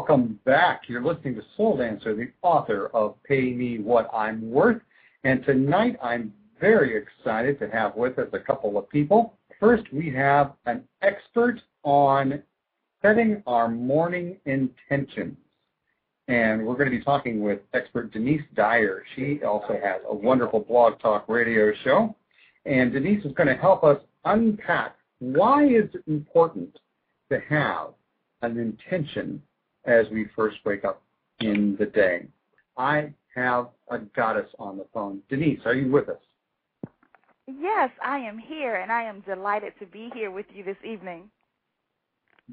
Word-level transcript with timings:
welcome 0.00 0.40
back. 0.46 0.84
You're 0.88 1.04
listening 1.04 1.34
to 1.34 1.42
Soul 1.58 1.76
Dancer, 1.76 2.16
the 2.16 2.30
author 2.40 2.86
of 2.94 3.22
Pay 3.22 3.52
Me 3.52 3.80
What 3.80 4.08
I'm 4.14 4.50
Worth. 4.50 4.80
And 5.24 5.44
tonight 5.44 5.98
I'm 6.02 6.32
very 6.58 6.96
excited 6.96 7.58
to 7.58 7.68
have 7.68 7.94
with 7.96 8.18
us 8.18 8.28
a 8.32 8.38
couple 8.38 8.78
of 8.78 8.88
people. 8.88 9.34
First, 9.60 9.92
we 9.92 10.10
have 10.12 10.54
an 10.64 10.84
expert 11.02 11.60
on 11.82 12.42
setting 13.02 13.42
our 13.46 13.68
morning 13.68 14.38
intentions. 14.46 15.36
And 16.28 16.64
we're 16.64 16.76
going 16.76 16.90
to 16.90 16.96
be 16.96 17.04
talking 17.04 17.42
with 17.42 17.58
expert 17.74 18.10
Denise 18.10 18.40
Dyer. 18.54 19.04
She 19.14 19.42
also 19.46 19.78
has 19.84 20.00
a 20.08 20.14
wonderful 20.14 20.60
blog 20.60 20.98
talk 20.98 21.28
radio 21.28 21.74
show. 21.84 22.16
And 22.64 22.90
Denise 22.90 23.22
is 23.26 23.32
going 23.32 23.48
to 23.48 23.54
help 23.54 23.84
us 23.84 24.00
unpack 24.24 24.96
why 25.18 25.66
is 25.66 25.90
it 25.92 26.04
important 26.06 26.74
to 27.30 27.38
have 27.50 27.88
an 28.40 28.56
intention 28.56 29.42
as 29.84 30.06
we 30.10 30.26
first 30.36 30.58
wake 30.64 30.84
up 30.84 31.02
in 31.40 31.76
the 31.78 31.86
day. 31.86 32.26
I 32.76 33.12
have 33.34 33.68
a 33.90 33.98
goddess 33.98 34.48
on 34.58 34.76
the 34.76 34.86
phone. 34.92 35.20
Denise, 35.28 35.60
are 35.64 35.74
you 35.74 35.90
with 35.90 36.08
us? 36.08 36.18
Yes, 37.46 37.90
I 38.04 38.18
am 38.18 38.38
here, 38.38 38.76
and 38.76 38.92
I 38.92 39.02
am 39.02 39.20
delighted 39.20 39.72
to 39.80 39.86
be 39.86 40.10
here 40.14 40.30
with 40.30 40.46
you 40.54 40.62
this 40.62 40.76
evening. 40.84 41.30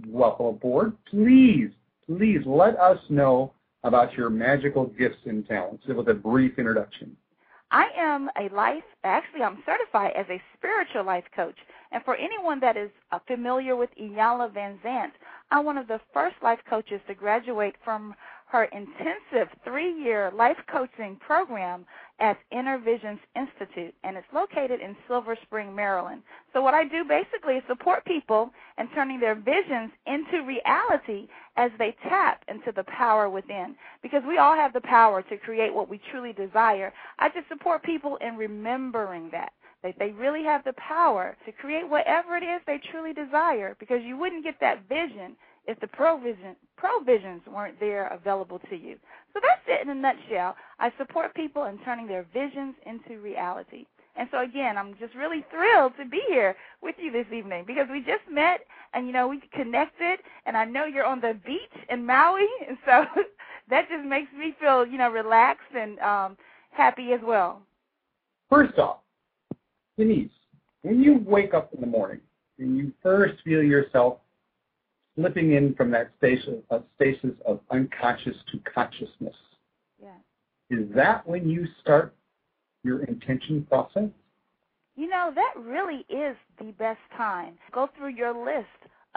Welcome 0.08 0.48
aboard. 0.48 0.94
Please, 1.10 1.70
please 2.06 2.42
let 2.46 2.78
us 2.80 3.00
know 3.10 3.54
about 3.84 4.14
your 4.14 4.30
magical 4.30 4.88
gifts 4.88 5.20
and 5.26 5.48
talents 5.48 5.84
with 5.88 6.08
a 6.10 6.14
brief 6.14 6.58
introduction. 6.58 7.16
I 7.70 7.88
am 7.98 8.30
a 8.40 8.54
life, 8.54 8.84
actually, 9.04 9.44
I'm 9.44 9.62
certified 9.66 10.14
as 10.16 10.26
a 10.30 10.42
spiritual 10.58 11.04
life 11.04 11.26
coach. 11.36 11.58
And 11.92 12.04
for 12.04 12.16
anyone 12.16 12.60
that 12.62 12.78
is 12.78 12.90
uh, 13.12 13.20
familiar 13.28 13.76
with 13.76 13.90
Iyanla 14.02 14.54
Vanzant, 14.54 15.12
I'm 15.52 15.66
one 15.66 15.78
of 15.78 15.88
the 15.88 16.02
first 16.14 16.36
life 16.44 16.60
coaches 16.70 17.00
to 17.08 17.14
graduate 17.14 17.76
from 17.84 18.14
her 18.48 18.66
intensive 18.66 19.50
three 19.64 19.94
year 19.94 20.32
life 20.34 20.58
coaching 20.72 21.18
program 21.18 21.86
at 22.20 22.38
Inner 22.52 22.80
Visions 22.80 23.20
Institute, 23.36 23.94
and 24.04 24.18
it's 24.18 24.28
located 24.34 24.82
in 24.82 24.96
Silver 25.08 25.38
Spring, 25.44 25.76
Maryland. 25.76 26.22
So, 26.54 26.62
what 26.62 26.74
I 26.74 26.84
do 26.86 27.04
basically 27.04 27.56
is 27.56 27.64
support 27.68 28.06
people 28.06 28.52
in 28.78 28.88
turning 28.90 29.20
their 29.20 29.36
visions 29.36 29.92
into 30.06 30.44
reality 30.46 31.28
as 31.58 31.72
they 31.78 31.96
tap 32.04 32.44
into 32.48 32.72
the 32.72 32.86
power 32.86 33.30
within. 33.30 33.76
Because 34.02 34.24
we 34.28 34.38
all 34.38 34.56
have 34.56 34.74
the 34.74 34.82
power 34.82 35.22
to 35.24 35.38
create 35.38 35.74
what 35.74 35.90
we 35.90 36.00
truly 36.12 36.34
desire. 36.34 36.94
I 37.20 37.30
just 37.30 37.48
support 37.50 37.84
people 37.84 38.18
in 38.18 38.38
remembering 38.38 39.30
that. 39.32 39.52
They 39.98 40.12
really 40.12 40.44
have 40.44 40.64
the 40.64 40.74
power 40.74 41.38
to 41.46 41.52
create 41.52 41.88
whatever 41.90 42.36
it 42.36 42.44
is 42.44 42.62
they 42.66 42.80
truly 42.92 43.14
desire 43.14 43.76
because 43.80 44.02
you 44.04 44.18
wouldn't 44.18 44.44
get 44.44 44.60
that 44.62 44.88
vision 44.90 45.36
if 45.68 45.80
the 45.80 45.88
provision 45.88 46.56
provisions 46.78 47.42
weren't 47.48 47.80
there 47.80 48.08
available 48.08 48.60
to 48.70 48.76
you. 48.76 48.96
So 49.34 49.40
that's 49.42 49.62
it 49.68 49.86
in 49.86 49.90
a 49.90 49.96
nutshell. 49.96 50.56
I 50.80 50.92
support 50.98 51.36
people 51.36 51.66
in 51.66 51.78
turning 51.80 52.08
their 52.08 52.26
visions 52.34 52.76
into 52.86 53.22
reality. 53.22 53.86
And 54.16 54.28
so 54.32 54.42
again, 54.44 54.78
I'm 54.78 54.96
just 55.00 55.14
really 55.14 55.46
thrilled 55.52 55.94
to 56.00 56.06
be 56.06 56.22
here 56.28 56.56
with 56.82 56.96
you 56.98 57.12
this 57.12 57.28
evening 57.34 57.66
because 57.68 57.88
we 57.92 58.00
just 58.00 58.24
met 58.32 58.62
and 58.94 59.06
you 59.06 59.14
know 59.14 59.28
we 59.28 59.42
connected 59.54 60.20
and 60.46 60.58
I 60.58 60.66
know 60.66 60.86
you're 60.86 61.06
on 61.06 61.22
the 61.22 61.38
beach 61.46 61.86
in 61.90 62.06
Maui 62.06 62.48
and 62.68 62.78
so 62.86 63.06
that 63.70 63.90
just 63.90 64.06
makes 64.06 64.32
me 64.34 64.56
feel, 64.60 64.86
you 64.86 64.98
know, 64.98 65.10
relaxed 65.12 65.74
and 65.76 66.00
um 66.00 66.38
happy 66.72 67.12
as 67.14 67.22
well. 67.24 67.62
First 68.50 68.80
off, 68.80 68.98
Denise, 69.98 70.32
when 70.84 71.02
you 71.02 71.24
wake 71.26 71.54
up 71.54 71.74
in 71.74 71.82
the 71.82 71.88
morning 71.88 72.22
and 72.60 72.78
you 72.78 72.94
first 73.02 73.42
feel 73.44 73.64
yourself 73.64 74.20
slipping 75.16 75.54
in 75.54 75.74
from 75.76 75.92
that 75.92 76.12
stasis 76.18 76.62
of, 76.70 76.84
stasis 76.96 77.32
of 77.46 77.60
unconscious 77.72 78.36
to 78.52 78.60
consciousness, 78.72 79.36
yeah. 80.02 80.10
is 80.70 80.88
that 80.94 81.28
when 81.28 81.50
you 81.50 81.66
start 81.82 82.14
your 82.84 83.04
intention 83.04 83.66
process? 83.68 84.10
You 84.96 85.08
know, 85.10 85.32
that 85.34 85.54
really 85.60 86.06
is 86.10 86.36
the 86.60 86.72
best 86.78 87.00
time. 87.16 87.54
Go 87.72 87.90
through 87.98 88.16
your 88.16 88.34
list 88.34 88.68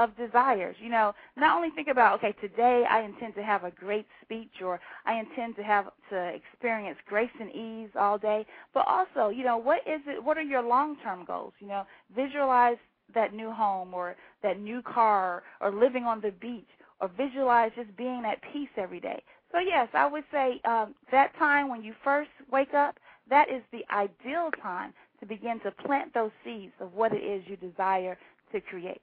of 0.01 0.17
desires. 0.17 0.77
You 0.81 0.89
know, 0.89 1.15
not 1.37 1.55
only 1.57 1.69
think 1.71 1.89
about, 1.89 2.19
okay, 2.19 2.33
today 2.41 2.85
I 2.89 3.03
intend 3.03 3.35
to 3.35 3.43
have 3.43 3.65
a 3.65 3.71
great 3.71 4.07
speech 4.23 4.63
or 4.65 4.81
I 5.05 5.21
intend 5.21 5.57
to 5.57 5.63
have 5.63 5.87
to 6.09 6.33
experience 6.35 6.99
grace 7.07 7.31
and 7.39 7.51
ease 7.55 7.91
all 7.99 8.17
day, 8.17 8.47
but 8.73 8.87
also, 8.89 9.29
you 9.29 9.45
know, 9.45 9.59
what 9.59 9.81
is 9.87 10.01
it 10.07 10.25
what 10.25 10.39
are 10.39 10.43
your 10.43 10.63
long-term 10.63 11.27
goals? 11.27 11.53
You 11.61 11.69
know, 11.69 11.87
visualize 12.17 12.79
that 13.15 13.35
new 13.35 13.51
home 13.51 13.93
or 13.93 14.17
that 14.43 14.59
new 14.59 14.81
car 14.83 15.43
or 15.61 15.71
living 15.71 16.05
on 16.05 16.23
the 16.23 16.31
beach 16.31 16.69
or 17.01 17.09
visualize 17.09 17.71
just 17.77 17.95
being 17.97 18.23
at 18.25 18.39
peace 18.53 18.69
every 18.79 19.01
day. 19.01 19.23
So 19.53 19.59
yes, 19.59 19.89
I 19.93 20.07
would 20.07 20.25
say 20.33 20.61
um, 20.65 20.95
that 21.13 21.37
time 21.39 21.69
when 21.69 21.83
you 21.83 21.93
first 22.03 22.31
wake 22.51 22.73
up, 22.73 22.97
that 23.29 23.51
is 23.51 23.63
the 23.71 23.85
ideal 23.95 24.51
time 24.63 24.95
to 25.21 25.27
begin 25.27 25.61
to 25.61 25.71
plant 25.73 26.15
those 26.15 26.31
seeds 26.43 26.73
of 26.81 26.95
what 26.95 27.13
it 27.13 27.23
is 27.23 27.43
you 27.47 27.57
desire 27.57 28.17
to 28.53 28.61
create. 28.63 29.03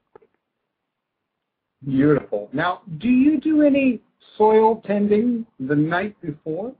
Beautiful. 1.84 2.48
Now, 2.52 2.82
do 2.98 3.08
you 3.08 3.40
do 3.40 3.62
any 3.62 4.00
soil 4.36 4.82
tending 4.86 5.46
the 5.60 5.76
night 5.76 6.16
before? 6.20 6.72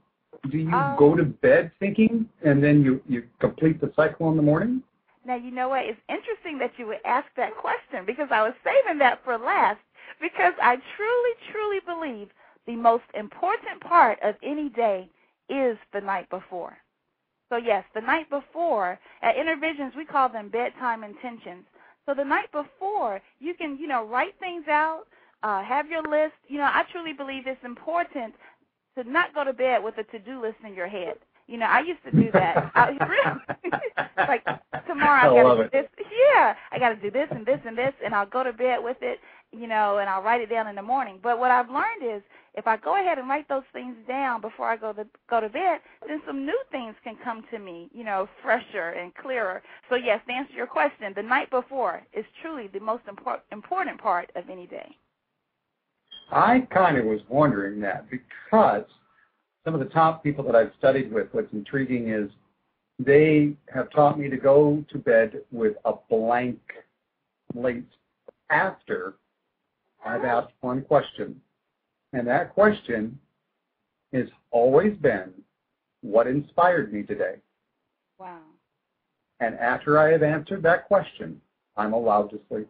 Do 0.51 0.57
you 0.57 0.73
um, 0.73 0.95
go 0.97 1.15
to 1.15 1.23
bed 1.23 1.71
thinking 1.79 2.27
and 2.43 2.63
then 2.63 2.81
you, 2.81 3.01
you 3.07 3.23
complete 3.39 3.81
the 3.81 3.91
cycle 3.95 4.29
in 4.29 4.37
the 4.37 4.43
morning? 4.43 4.83
Now, 5.25 5.35
you 5.35 5.51
know 5.51 5.69
what? 5.69 5.85
It's 5.85 5.99
interesting 6.09 6.57
that 6.59 6.71
you 6.77 6.87
would 6.87 6.99
ask 7.05 7.27
that 7.35 7.55
question 7.55 8.05
because 8.05 8.29
I 8.31 8.41
was 8.41 8.53
saving 8.63 8.99
that 8.99 9.23
for 9.23 9.37
last 9.37 9.79
because 10.21 10.53
I 10.61 10.77
truly, 10.95 11.31
truly 11.51 11.79
believe 11.85 12.29
the 12.65 12.75
most 12.75 13.03
important 13.13 13.81
part 13.81 14.19
of 14.23 14.35
any 14.43 14.69
day 14.69 15.09
is 15.49 15.77
the 15.93 16.01
night 16.01 16.29
before. 16.29 16.77
So, 17.49 17.57
yes, 17.57 17.83
the 17.95 18.01
night 18.01 18.29
before, 18.29 18.99
at 19.21 19.35
Inner 19.35 19.55
Visions, 19.55 19.93
we 19.97 20.05
call 20.05 20.29
them 20.29 20.49
bedtime 20.49 21.03
intentions. 21.03 21.65
So 22.09 22.15
the 22.15 22.25
night 22.25 22.51
before, 22.51 23.21
you 23.39 23.53
can, 23.53 23.77
you 23.77 23.87
know, 23.87 24.03
write 24.03 24.33
things 24.39 24.67
out, 24.67 25.03
uh, 25.43 25.61
have 25.61 25.87
your 25.91 26.01
list. 26.01 26.33
You 26.47 26.57
know, 26.57 26.63
I 26.63 26.83
truly 26.91 27.13
believe 27.13 27.45
it's 27.45 27.63
important 27.63 28.33
to 28.97 29.03
not 29.03 29.35
go 29.35 29.43
to 29.43 29.53
bed 29.53 29.83
with 29.83 29.95
a 29.99 30.03
to-do 30.05 30.41
list 30.41 30.55
in 30.65 30.73
your 30.73 30.87
head. 30.87 31.17
You 31.45 31.59
know, 31.59 31.67
I 31.67 31.81
used 31.81 32.03
to 32.05 32.11
do 32.11 32.31
that. 32.31 32.71
I, 32.73 32.89
really, 33.07 33.77
like 34.17 34.43
tomorrow 34.87 35.35
I, 35.35 35.39
I 35.39 35.43
gotta 35.43 35.63
do 35.63 35.69
this. 35.71 35.85
Yeah, 36.33 36.55
I 36.71 36.79
gotta 36.79 36.95
do 36.95 37.11
this 37.11 37.27
and 37.29 37.45
this 37.45 37.59
and 37.63 37.77
this, 37.77 37.93
and 38.03 38.15
I'll 38.15 38.25
go 38.25 38.43
to 38.43 38.53
bed 38.53 38.79
with 38.83 38.97
it. 39.01 39.19
You 39.51 39.67
know, 39.67 39.97
and 39.97 40.07
I'll 40.07 40.21
write 40.21 40.41
it 40.41 40.49
down 40.49 40.67
in 40.67 40.75
the 40.75 40.81
morning. 40.81 41.19
But 41.21 41.39
what 41.39 41.49
I've 41.49 41.69
learned 41.69 42.03
is, 42.03 42.21
if 42.53 42.67
I 42.67 42.77
go 42.77 42.99
ahead 42.99 43.17
and 43.17 43.27
write 43.27 43.49
those 43.49 43.63
things 43.73 43.95
down 44.07 44.41
before 44.41 44.67
I 44.67 44.75
go 44.75 44.93
to 44.93 45.07
go 45.29 45.39
to 45.39 45.49
bed, 45.49 45.79
then 46.07 46.21
some 46.27 46.45
new 46.45 46.59
things 46.71 46.95
can 47.03 47.15
come 47.23 47.43
to 47.51 47.57
me. 47.57 47.89
You 47.91 48.03
know, 48.03 48.29
fresher 48.43 48.89
and 48.89 49.13
clearer. 49.15 49.63
So 49.89 49.95
yes, 49.95 50.21
to 50.27 50.33
answer 50.33 50.53
your 50.53 50.67
question, 50.67 51.13
the 51.15 51.23
night 51.23 51.49
before 51.49 52.03
is 52.13 52.25
truly 52.41 52.67
the 52.67 52.79
most 52.79 53.03
import, 53.07 53.41
important 53.51 53.99
part 53.99 54.31
of 54.35 54.49
any 54.49 54.67
day. 54.67 54.95
I 56.31 56.67
kind 56.71 56.97
of 56.97 57.05
was 57.05 57.21
wondering 57.27 57.79
that 57.81 58.05
because 58.09 58.85
some 59.65 59.73
of 59.73 59.79
the 59.79 59.87
top 59.87 60.23
people 60.23 60.43
that 60.45 60.55
I've 60.55 60.71
studied 60.77 61.11
with, 61.11 61.27
what's 61.31 61.51
intriguing 61.53 62.09
is 62.09 62.29
they 62.99 63.53
have 63.73 63.89
taught 63.91 64.19
me 64.19 64.29
to 64.29 64.37
go 64.37 64.83
to 64.91 64.97
bed 64.97 65.41
with 65.51 65.73
a 65.85 65.93
blank 66.09 66.59
slate 67.53 67.87
after 68.49 69.15
I've 70.09 70.25
asked 70.25 70.53
one 70.61 70.81
question. 70.81 71.39
And 72.13 72.27
that 72.27 72.53
question 72.53 73.19
has 74.11 74.25
always 74.51 74.97
been, 74.97 75.31
what 76.01 76.25
inspired 76.27 76.91
me 76.91 77.03
today? 77.03 77.35
Wow. 78.17 78.39
And 79.39 79.55
after 79.55 79.99
I 79.99 80.11
have 80.11 80.23
answered 80.23 80.63
that 80.63 80.87
question, 80.87 81.39
I'm 81.77 81.93
allowed 81.93 82.31
to 82.31 82.39
sleep. 82.49 82.69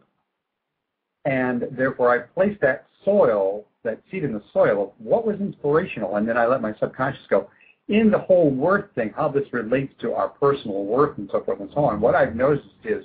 And 1.24 1.64
therefore, 1.72 2.14
I 2.14 2.18
place 2.18 2.56
that 2.60 2.86
soil, 3.04 3.64
that 3.84 4.02
seed 4.10 4.24
in 4.24 4.32
the 4.32 4.42
soil 4.52 4.82
of 4.82 4.90
what 4.98 5.26
was 5.26 5.40
inspirational, 5.40 6.16
and 6.16 6.28
then 6.28 6.36
I 6.36 6.46
let 6.46 6.60
my 6.60 6.74
subconscious 6.78 7.26
go, 7.28 7.48
in 7.88 8.10
the 8.10 8.18
whole 8.18 8.50
worth 8.50 8.94
thing, 8.94 9.12
how 9.16 9.28
this 9.28 9.52
relates 9.52 9.92
to 10.00 10.12
our 10.12 10.28
personal 10.28 10.84
worth 10.84 11.18
and 11.18 11.28
so 11.32 11.42
forth 11.42 11.60
and 11.60 11.70
so 11.74 11.84
on, 11.84 12.00
what 12.00 12.14
I've 12.14 12.36
noticed 12.36 12.68
is 12.84 13.04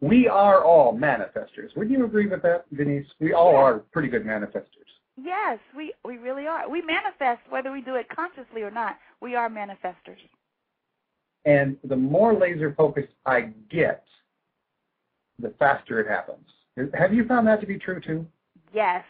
we 0.00 0.28
are 0.28 0.62
all 0.64 0.96
manifestors. 0.96 1.74
Would 1.76 1.90
you 1.90 2.04
agree 2.04 2.26
with 2.26 2.42
that, 2.42 2.64
Denise? 2.74 3.06
We 3.20 3.32
all 3.32 3.56
are 3.56 3.78
pretty 3.78 4.08
good 4.08 4.24
manifestors. 4.24 4.86
Yes, 5.16 5.58
we, 5.74 5.94
we 6.04 6.18
really 6.18 6.46
are. 6.46 6.68
We 6.68 6.82
manifest 6.82 7.40
whether 7.48 7.72
we 7.72 7.80
do 7.80 7.94
it 7.94 8.06
consciously 8.14 8.62
or 8.62 8.70
not. 8.70 8.98
We 9.22 9.34
are 9.34 9.48
manifestors. 9.48 10.18
And 11.46 11.78
the 11.84 11.96
more 11.96 12.34
laser 12.34 12.74
focused 12.76 13.12
I 13.24 13.52
get, 13.70 14.04
the 15.38 15.54
faster 15.58 16.00
it 16.00 16.08
happens. 16.08 16.46
Have 16.94 17.14
you 17.14 17.26
found 17.26 17.46
that 17.46 17.60
to 17.62 17.66
be 17.66 17.78
true 17.78 18.00
too? 18.00 18.26
Yes. 18.74 19.04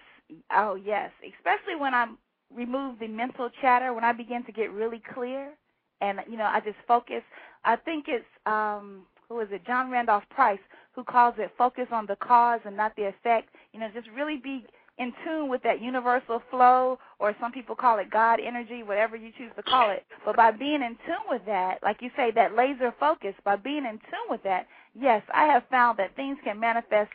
Oh, 0.54 0.76
yes. 0.76 1.10
Especially 1.22 1.74
when 1.78 1.94
I'm 1.94 2.18
remove 2.54 2.98
the 3.00 3.08
mental 3.08 3.50
chatter 3.60 3.92
when 3.92 4.04
I 4.04 4.12
begin 4.12 4.44
to 4.44 4.52
get 4.52 4.70
really 4.70 5.02
clear 5.12 5.52
and 6.00 6.20
you 6.30 6.36
know 6.36 6.44
I 6.44 6.60
just 6.60 6.76
focus. 6.86 7.22
I 7.64 7.76
think 7.76 8.06
it's 8.08 8.24
um 8.46 9.02
who 9.28 9.40
is 9.40 9.48
it? 9.50 9.66
John 9.66 9.90
Randolph 9.90 10.24
Price 10.30 10.60
who 10.96 11.04
calls 11.04 11.34
it 11.38 11.52
focus 11.56 11.86
on 11.92 12.06
the 12.06 12.16
cause 12.16 12.60
and 12.64 12.76
not 12.76 12.96
the 12.96 13.04
effect. 13.04 13.50
You 13.72 13.80
know, 13.80 13.88
just 13.94 14.08
really 14.16 14.38
be 14.38 14.64
in 14.98 15.12
tune 15.24 15.50
with 15.50 15.62
that 15.62 15.82
universal 15.82 16.42
flow, 16.50 16.98
or 17.18 17.36
some 17.38 17.52
people 17.52 17.76
call 17.76 17.98
it 17.98 18.10
God 18.10 18.40
energy, 18.40 18.82
whatever 18.82 19.14
you 19.14 19.30
choose 19.36 19.52
to 19.56 19.62
call 19.62 19.90
it. 19.90 20.06
But 20.24 20.36
by 20.36 20.52
being 20.52 20.80
in 20.82 20.96
tune 21.04 21.26
with 21.28 21.42
that, 21.44 21.80
like 21.82 22.00
you 22.00 22.10
say, 22.16 22.30
that 22.34 22.56
laser 22.56 22.94
focus, 22.98 23.34
by 23.44 23.56
being 23.56 23.84
in 23.84 23.98
tune 23.98 24.28
with 24.30 24.42
that, 24.44 24.66
yes, 24.98 25.22
I 25.34 25.44
have 25.52 25.64
found 25.70 25.98
that 25.98 26.16
things 26.16 26.38
can 26.42 26.58
manifest 26.58 27.10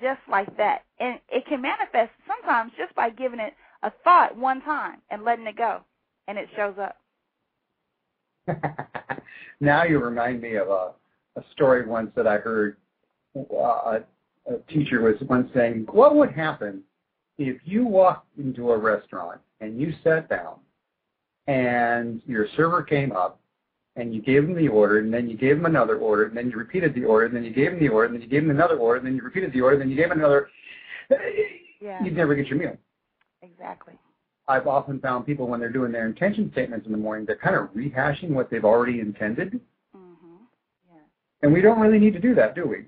just 0.00 0.20
like 0.30 0.56
that. 0.56 0.82
And 1.00 1.18
it 1.28 1.44
can 1.46 1.60
manifest 1.60 2.12
sometimes 2.24 2.70
just 2.78 2.94
by 2.94 3.10
giving 3.10 3.40
it 3.40 3.54
a 3.82 3.90
thought 4.04 4.36
one 4.36 4.62
time 4.62 4.98
and 5.10 5.24
letting 5.24 5.46
it 5.48 5.56
go, 5.56 5.80
and 6.28 6.38
it 6.38 6.48
shows 6.54 6.76
up. 6.80 6.96
now 9.60 9.82
you 9.82 9.98
remind 9.98 10.40
me 10.40 10.54
of 10.54 10.68
a, 10.68 10.90
a 11.36 11.42
story 11.52 11.86
once 11.86 12.10
that 12.16 12.26
I 12.26 12.38
heard. 12.38 12.76
Uh, 13.36 13.98
a 14.46 14.58
teacher 14.68 15.00
was 15.02 15.16
once 15.28 15.50
saying, 15.54 15.86
what 15.90 16.14
would 16.14 16.30
happen 16.30 16.82
if 17.38 17.56
you 17.64 17.84
walked 17.84 18.28
into 18.38 18.70
a 18.70 18.78
restaurant 18.78 19.40
and 19.60 19.80
you 19.80 19.92
sat 20.04 20.28
down 20.28 20.56
and 21.46 22.22
your 22.26 22.46
server 22.56 22.82
came 22.82 23.12
up 23.12 23.40
and 23.96 24.14
you 24.14 24.20
gave 24.20 24.42
them 24.42 24.54
the 24.54 24.68
order 24.68 24.98
and 24.98 25.12
then 25.12 25.28
you 25.28 25.36
gave 25.36 25.56
them 25.56 25.66
another 25.66 25.96
order 25.96 26.24
and 26.24 26.36
then 26.36 26.50
you 26.50 26.56
repeated 26.56 26.94
the 26.94 27.04
order 27.04 27.26
and 27.26 27.34
then 27.34 27.44
you 27.44 27.52
gave 27.52 27.70
them 27.70 27.80
the 27.80 27.88
order 27.88 28.06
and 28.06 28.14
then 28.14 28.22
you 28.22 28.28
gave 28.28 28.42
them 28.42 28.50
another 28.50 28.76
order 28.76 28.98
and 28.98 29.06
then 29.06 29.16
you 29.16 29.22
repeated 29.22 29.52
the 29.52 29.60
order 29.60 29.74
and 29.74 29.82
then 29.82 29.90
you 29.90 29.96
gave 29.96 30.08
them 30.08 30.18
another 30.18 30.48
yeah. 31.80 32.02
you'd 32.04 32.16
never 32.16 32.34
get 32.34 32.46
your 32.46 32.58
meal. 32.58 32.76
Exactly. 33.42 33.94
I've 34.46 34.66
often 34.66 35.00
found 35.00 35.26
people 35.26 35.46
when 35.46 35.58
they're 35.58 35.72
doing 35.72 35.92
their 35.92 36.06
intention 36.06 36.50
statements 36.52 36.86
in 36.86 36.92
the 36.92 36.98
morning, 36.98 37.24
they're 37.24 37.36
kind 37.36 37.56
of 37.56 37.68
rehashing 37.70 38.30
what 38.30 38.50
they've 38.50 38.64
already 38.64 39.00
intended. 39.00 39.60
And 41.44 41.52
we 41.52 41.60
don't 41.60 41.78
really 41.78 41.98
need 41.98 42.14
to 42.14 42.18
do 42.18 42.34
that, 42.36 42.54
do 42.54 42.66
we? 42.66 42.86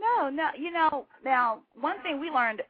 No, 0.00 0.30
no. 0.30 0.48
You 0.58 0.72
know, 0.72 1.04
now 1.22 1.60
one 1.78 2.00
thing 2.02 2.18
we 2.18 2.30
learned, 2.30 2.62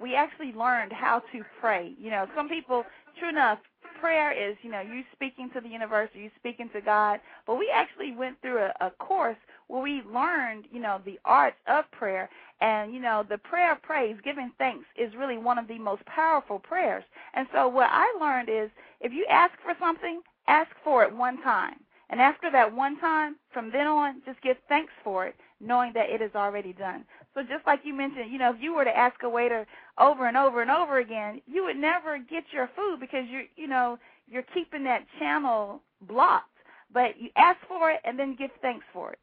we 0.00 0.14
actually 0.14 0.54
learned 0.54 0.92
how 0.92 1.22
to 1.30 1.42
pray. 1.60 1.92
You 1.98 2.10
know, 2.10 2.26
some 2.34 2.48
people, 2.48 2.82
true 3.18 3.28
enough, 3.28 3.58
prayer 4.00 4.32
is, 4.32 4.56
you 4.62 4.70
know, 4.70 4.80
you 4.80 5.02
speaking 5.12 5.50
to 5.52 5.60
the 5.60 5.68
universe, 5.68 6.08
you 6.14 6.30
speaking 6.38 6.70
to 6.72 6.80
God. 6.80 7.20
But 7.46 7.56
we 7.56 7.70
actually 7.70 8.16
went 8.16 8.40
through 8.40 8.60
a, 8.60 8.72
a 8.80 8.90
course 8.92 9.36
where 9.68 9.82
we 9.82 10.00
learned, 10.10 10.64
you 10.72 10.80
know, 10.80 11.02
the 11.04 11.20
art 11.26 11.52
of 11.66 11.84
prayer. 11.90 12.30
And, 12.62 12.94
you 12.94 13.00
know, 13.00 13.26
the 13.28 13.36
prayer 13.36 13.72
of 13.72 13.82
praise, 13.82 14.16
giving 14.24 14.52
thanks, 14.56 14.86
is 14.96 15.14
really 15.14 15.36
one 15.36 15.58
of 15.58 15.68
the 15.68 15.78
most 15.78 16.02
powerful 16.06 16.58
prayers. 16.58 17.04
And 17.34 17.46
so 17.52 17.68
what 17.68 17.90
I 17.92 18.06
learned 18.18 18.48
is 18.48 18.70
if 19.02 19.12
you 19.12 19.26
ask 19.28 19.52
for 19.62 19.74
something, 19.78 20.22
ask 20.48 20.70
for 20.82 21.04
it 21.04 21.14
one 21.14 21.42
time. 21.42 21.74
And 22.12 22.20
after 22.20 22.50
that 22.52 22.76
one 22.76 23.00
time, 23.00 23.36
from 23.54 23.72
then 23.72 23.86
on, 23.86 24.20
just 24.26 24.42
give 24.42 24.58
thanks 24.68 24.92
for 25.02 25.26
it, 25.26 25.34
knowing 25.60 25.94
that 25.94 26.10
it 26.10 26.20
is 26.20 26.32
already 26.34 26.74
done. 26.74 27.06
So 27.32 27.40
just 27.42 27.66
like 27.66 27.80
you 27.84 27.94
mentioned, 27.94 28.30
you 28.30 28.38
know, 28.38 28.50
if 28.54 28.60
you 28.60 28.74
were 28.74 28.84
to 28.84 28.94
ask 28.94 29.22
a 29.22 29.30
waiter 29.30 29.66
over 29.98 30.28
and 30.28 30.36
over 30.36 30.60
and 30.60 30.70
over 30.70 30.98
again, 30.98 31.40
you 31.46 31.64
would 31.64 31.78
never 31.78 32.18
get 32.18 32.44
your 32.52 32.68
food 32.76 33.00
because 33.00 33.24
you're, 33.30 33.44
you 33.56 33.66
know, 33.66 33.98
you're 34.30 34.44
keeping 34.54 34.84
that 34.84 35.06
channel 35.18 35.80
blocked. 36.02 36.50
But 36.92 37.18
you 37.18 37.30
ask 37.36 37.58
for 37.66 37.90
it 37.90 38.00
and 38.04 38.18
then 38.18 38.36
give 38.36 38.50
thanks 38.60 38.84
for 38.92 39.12
it. 39.12 39.18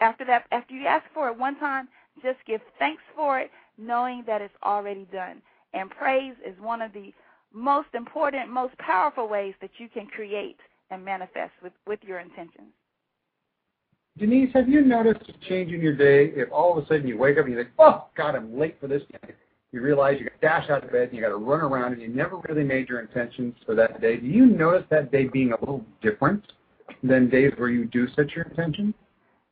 After 0.00 0.24
that, 0.24 0.46
after 0.50 0.74
you 0.74 0.86
ask 0.86 1.04
for 1.12 1.28
it 1.28 1.38
one 1.38 1.58
time, 1.58 1.88
just 2.22 2.38
give 2.46 2.62
thanks 2.78 3.02
for 3.14 3.38
it, 3.38 3.50
knowing 3.76 4.24
that 4.26 4.40
it's 4.40 4.56
already 4.62 5.06
done. 5.12 5.42
And 5.74 5.90
praise 5.90 6.34
is 6.46 6.58
one 6.58 6.80
of 6.80 6.94
the 6.94 7.12
most 7.52 7.88
important, 7.92 8.48
most 8.48 8.78
powerful 8.78 9.28
ways 9.28 9.54
that 9.60 9.72
you 9.76 9.90
can 9.90 10.06
create 10.06 10.56
and 10.94 11.04
manifest 11.04 11.52
with, 11.62 11.72
with 11.86 11.98
your 12.02 12.20
intentions. 12.20 12.72
Denise, 14.16 14.50
have 14.54 14.68
you 14.68 14.80
noticed 14.80 15.28
a 15.28 15.48
change 15.48 15.72
in 15.72 15.80
your 15.80 15.96
day 15.96 16.32
if 16.36 16.50
all 16.52 16.78
of 16.78 16.84
a 16.84 16.86
sudden 16.86 17.06
you 17.06 17.18
wake 17.18 17.36
up 17.36 17.44
and 17.44 17.52
you 17.52 17.58
think, 17.58 17.70
oh, 17.80 18.06
God, 18.16 18.36
I'm 18.36 18.58
late 18.58 18.76
for 18.80 18.86
this 18.86 19.02
day? 19.10 19.34
You 19.72 19.80
realize 19.80 20.18
you 20.20 20.26
got 20.26 20.40
to 20.40 20.46
dash 20.46 20.70
out 20.70 20.84
of 20.84 20.92
bed 20.92 21.08
and 21.08 21.14
you 21.14 21.20
got 21.20 21.30
to 21.30 21.36
run 21.36 21.60
around 21.60 21.94
and 21.94 22.00
you 22.00 22.06
never 22.06 22.36
really 22.48 22.62
made 22.62 22.88
your 22.88 23.00
intentions 23.00 23.54
for 23.66 23.74
that 23.74 24.00
day. 24.00 24.18
Do 24.18 24.26
you 24.26 24.46
notice 24.46 24.84
that 24.90 25.10
day 25.10 25.24
being 25.26 25.52
a 25.52 25.58
little 25.58 25.84
different 26.00 26.44
than 27.02 27.28
days 27.28 27.52
where 27.56 27.70
you 27.70 27.86
do 27.86 28.06
set 28.14 28.30
your 28.36 28.44
intentions? 28.44 28.94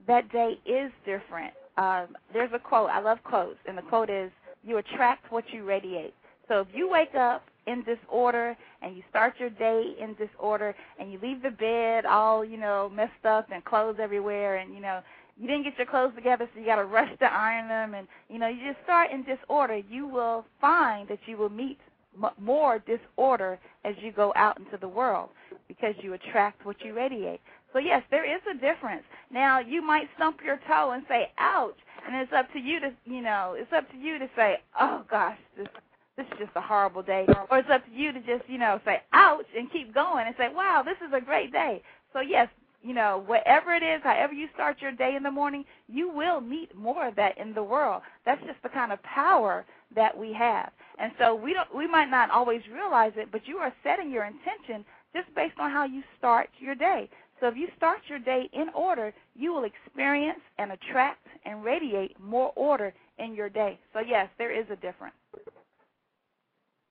That 0.07 0.31
day 0.31 0.61
is 0.65 0.93
different. 1.05 1.53
Um, 1.77 2.17
there's 2.33 2.53
a 2.55 2.59
quote. 2.61 2.89
I 2.91 3.01
love 3.01 3.19
quotes, 3.25 3.59
and 3.67 3.77
the 3.77 3.83
quote 3.83 4.11
is, 4.11 4.31
"You 4.63 4.79
attract 4.79 5.33
what 5.33 5.45
you 5.53 5.65
radiate." 5.65 6.15
So 6.47 6.61
if 6.61 6.69
you 6.73 6.89
wake 6.89 7.15
up 7.15 7.45
in 7.67 7.85
disorder 7.85 8.57
and 8.83 8.97
you 8.97 9.03
start 9.11 9.35
your 9.39 9.51
day 9.51 9.95
in 10.01 10.15
disorder 10.15 10.75
and 10.99 11.13
you 11.13 11.19
leave 11.23 11.43
the 11.43 11.51
bed 11.51 12.05
all, 12.07 12.45
you 12.45 12.57
know, 12.57 12.91
messed 12.95 13.25
up 13.25 13.49
and 13.53 13.65
clothes 13.65 13.97
everywhere 14.01 14.57
and, 14.57 14.75
you 14.75 14.81
know, 14.81 15.01
you 15.39 15.47
didn't 15.47 15.65
get 15.65 15.77
your 15.79 15.87
clothes 15.87 16.13
together 16.15 16.49
so 16.53 16.61
you 16.61 16.67
got 16.67 16.77
to 16.77 16.85
rush 16.85 17.11
to 17.19 17.25
iron 17.33 17.69
them 17.69 17.95
and, 17.95 18.07
you 18.29 18.39
know, 18.39 18.49
you 18.49 18.61
just 18.73 18.83
start 18.85 19.11
in 19.11 19.25
disorder, 19.25 19.81
you 19.91 20.07
will 20.07 20.45
find 20.61 21.09
that 21.09 21.21
you 21.27 21.37
will 21.37 21.51
meet 21.51 21.79
m- 22.23 22.31
more 22.41 22.81
disorder 22.81 23.59
as 23.85 23.95
you 24.01 24.13
go 24.13 24.33
out 24.37 24.59
into 24.59 24.77
the 24.79 24.89
world 24.89 25.31
because 25.69 25.95
you 26.03 26.15
attract 26.15 26.65
what 26.67 26.77
you 26.85 26.95
radiate. 26.95 27.41
So 27.73 27.79
yes, 27.79 28.03
there 28.11 28.25
is 28.25 28.43
a 28.51 28.55
difference. 28.55 29.05
Now 29.31 29.61
you 29.61 29.83
might 29.83 30.09
stump 30.17 30.41
your 30.45 30.61
toe 30.69 30.91
and 30.93 31.05
say, 31.09 31.31
"Ouch," 31.39 31.79
and 32.07 32.15
it's 32.17 32.33
up 32.33 32.53
to 32.53 32.59
you 32.59 32.81
to, 32.81 32.93
you 33.07 33.23
know, 33.23 33.55
it's 33.59 33.73
up 33.73 33.91
to 33.93 33.97
you 33.97 34.19
to 34.19 34.29
say, 34.37 34.61
"Oh 34.79 35.05
gosh, 35.11 35.39
this 35.57 35.69
this 36.17 36.27
is 36.27 36.39
just 36.39 36.53
a 36.57 36.61
horrible 36.61 37.03
day. 37.03 37.27
Or 37.51 37.59
it's 37.59 37.71
up 37.71 37.85
to 37.87 37.93
you 37.93 38.13
to 38.13 38.21
just, 38.21 38.49
you 38.49 38.59
know, 38.59 38.81
say, 38.85 39.03
ouch, 39.13 39.47
and 39.57 39.71
keep 39.73 39.95
going 39.95 40.27
and 40.27 40.35
say, 40.39 40.49
wow, 40.55 40.83
this 40.85 40.97
is 41.07 41.13
a 41.15 41.21
great 41.25 41.53
day. 41.53 41.83
So, 42.13 42.21
yes, 42.21 42.49
you 42.83 42.95
know, 42.95 43.23
whatever 43.27 43.73
it 43.75 43.83
is, 43.83 44.03
however 44.03 44.33
you 44.33 44.49
start 44.55 44.83
your 44.83 44.93
day 44.93 45.15
in 45.17 45.23
the 45.23 45.31
morning, 45.31 45.65
you 45.89 46.11
will 46.11 46.41
meet 46.41 46.75
more 46.77 47.07
of 47.07 47.17
that 47.17 47.39
in 47.39 47.55
the 47.55 47.63
world. 47.63 48.03
That's 48.27 48.43
just 48.45 48.63
the 48.63 48.69
kind 48.69 48.93
of 48.93 49.03
power 49.03 49.65
that 49.95 50.17
we 50.17 50.33
have. 50.33 50.71
And 50.99 51.13
so 51.19 51.35
we 51.35 51.55
don't 51.55 51.75
we 51.75 51.87
might 51.87 52.11
not 52.11 52.31
always 52.31 52.63
realize 52.73 53.13
it, 53.17 53.31
but 53.33 53.47
you 53.47 53.59
are 53.59 53.73
setting 53.83 54.11
your 54.11 54.25
intention 54.25 54.85
just 55.15 55.35
based 55.35 55.59
on 55.59 55.71
how 55.71 55.85
you 55.85 56.03
start 56.19 56.51
your 56.59 56.75
day. 56.75 57.09
So 57.41 57.49
if 57.49 57.57
you 57.57 57.69
start 57.77 58.01
your 58.09 58.19
day 58.19 58.49
in 58.53 58.69
order, 58.75 59.13
you 59.35 59.53
will 59.53 59.65
experience 59.65 60.41
and 60.59 60.73
attract 60.73 61.27
and 61.45 61.65
radiate 61.65 62.19
more 62.21 62.53
order 62.57 62.93
in 63.19 63.35
your 63.35 63.49
day. 63.49 63.79
So 63.93 64.01
yes, 64.01 64.29
there 64.39 64.53
is 64.53 64.67
a 64.71 64.77
difference. 64.77 65.15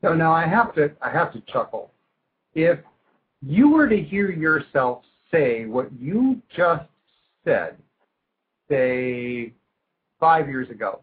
So 0.01 0.15
now 0.15 0.31
I 0.31 0.47
have 0.47 0.73
to 0.75 0.91
I 1.01 1.11
have 1.11 1.31
to 1.33 1.41
chuckle. 1.51 1.91
If 2.55 2.79
you 3.41 3.69
were 3.69 3.87
to 3.87 4.01
hear 4.01 4.31
yourself 4.31 5.03
say 5.31 5.65
what 5.65 5.89
you 5.99 6.41
just 6.55 6.85
said, 7.45 7.77
say 8.69 9.53
five 10.19 10.49
years 10.49 10.69
ago, 10.69 11.01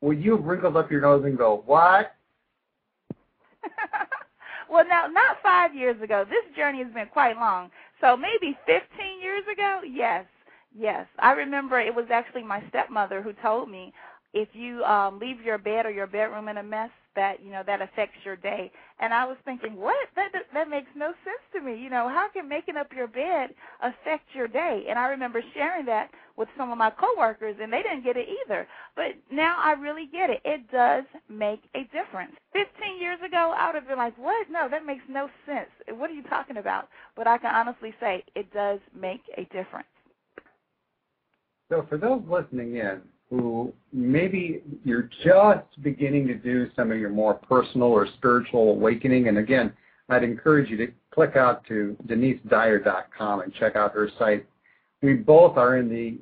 would 0.00 0.22
you 0.22 0.36
have 0.36 0.44
wrinkled 0.44 0.76
up 0.76 0.90
your 0.90 1.00
nose 1.00 1.24
and 1.24 1.38
go, 1.38 1.62
What? 1.66 2.14
well 4.70 4.84
now 4.86 5.06
not 5.06 5.36
five 5.42 5.74
years 5.74 6.00
ago. 6.02 6.24
This 6.28 6.56
journey 6.56 6.82
has 6.82 6.92
been 6.92 7.08
quite 7.08 7.36
long. 7.36 7.70
So 8.00 8.16
maybe 8.16 8.58
fifteen 8.66 9.22
years 9.22 9.44
ago, 9.50 9.80
yes. 9.88 10.26
Yes. 10.74 11.06
I 11.18 11.32
remember 11.32 11.78
it 11.80 11.94
was 11.94 12.06
actually 12.10 12.44
my 12.44 12.62
stepmother 12.70 13.20
who 13.20 13.32
told 13.34 13.70
me 13.70 13.92
if 14.32 14.48
you 14.52 14.82
um 14.84 15.18
leave 15.18 15.40
your 15.42 15.58
bed 15.58 15.86
or 15.86 15.90
your 15.90 16.06
bedroom 16.06 16.48
in 16.48 16.58
a 16.58 16.62
mess, 16.62 16.90
that 17.14 17.42
you 17.42 17.50
know 17.50 17.62
that 17.66 17.82
affects 17.82 18.16
your 18.24 18.36
day. 18.36 18.70
And 19.00 19.12
i 19.12 19.24
was 19.24 19.36
thinking 19.44 19.76
what? 19.76 20.08
That 20.16 20.32
that 20.54 20.68
makes 20.68 20.88
no 20.96 21.08
sense 21.24 21.42
to 21.54 21.60
me. 21.60 21.78
You 21.78 21.90
know 21.90 22.08
how 22.08 22.28
can 22.32 22.48
making 22.48 22.76
up 22.76 22.88
your 22.94 23.06
bed 23.08 23.50
affect 23.82 24.24
your 24.34 24.48
day? 24.48 24.86
And 24.88 24.98
i 24.98 25.08
remember 25.08 25.42
sharing 25.54 25.86
that 25.86 26.10
with 26.36 26.48
some 26.56 26.70
of 26.72 26.78
my 26.78 26.90
coworkers 26.90 27.56
and 27.60 27.72
they 27.72 27.82
didn't 27.82 28.04
get 28.04 28.16
it 28.16 28.28
either. 28.44 28.66
But 28.96 29.12
now 29.30 29.56
i 29.58 29.72
really 29.72 30.06
get 30.10 30.30
it. 30.30 30.40
It 30.44 30.70
does 30.70 31.04
make 31.28 31.62
a 31.74 31.84
difference. 31.92 32.32
15 32.52 33.00
years 33.00 33.18
ago 33.26 33.54
i 33.56 33.66
would 33.66 33.74
have 33.74 33.88
been 33.88 33.98
like 33.98 34.16
what? 34.16 34.50
No 34.50 34.68
that 34.70 34.86
makes 34.86 35.04
no 35.08 35.28
sense. 35.46 35.70
What 35.90 36.10
are 36.10 36.14
you 36.14 36.24
talking 36.24 36.56
about? 36.56 36.88
But 37.16 37.26
i 37.26 37.38
can 37.38 37.54
honestly 37.54 37.94
say 38.00 38.24
it 38.34 38.52
does 38.52 38.80
make 38.98 39.22
a 39.36 39.44
difference. 39.52 39.86
So 41.70 41.86
for 41.88 41.96
those 41.96 42.22
listening 42.28 42.76
in 42.76 43.00
who 43.32 43.72
maybe 43.94 44.62
you're 44.84 45.08
just 45.24 45.82
beginning 45.82 46.26
to 46.26 46.34
do 46.34 46.70
some 46.76 46.92
of 46.92 46.98
your 46.98 47.08
more 47.08 47.32
personal 47.32 47.88
or 47.88 48.06
spiritual 48.18 48.72
awakening. 48.72 49.28
And 49.28 49.38
again, 49.38 49.72
I'd 50.10 50.22
encourage 50.22 50.68
you 50.68 50.76
to 50.76 50.88
click 51.14 51.34
out 51.34 51.64
to 51.68 51.96
denisedyer.com 52.06 53.40
and 53.40 53.54
check 53.54 53.74
out 53.74 53.94
her 53.94 54.10
site. 54.18 54.46
We 55.00 55.14
both 55.14 55.56
are 55.56 55.78
in 55.78 55.88
the 55.88 56.18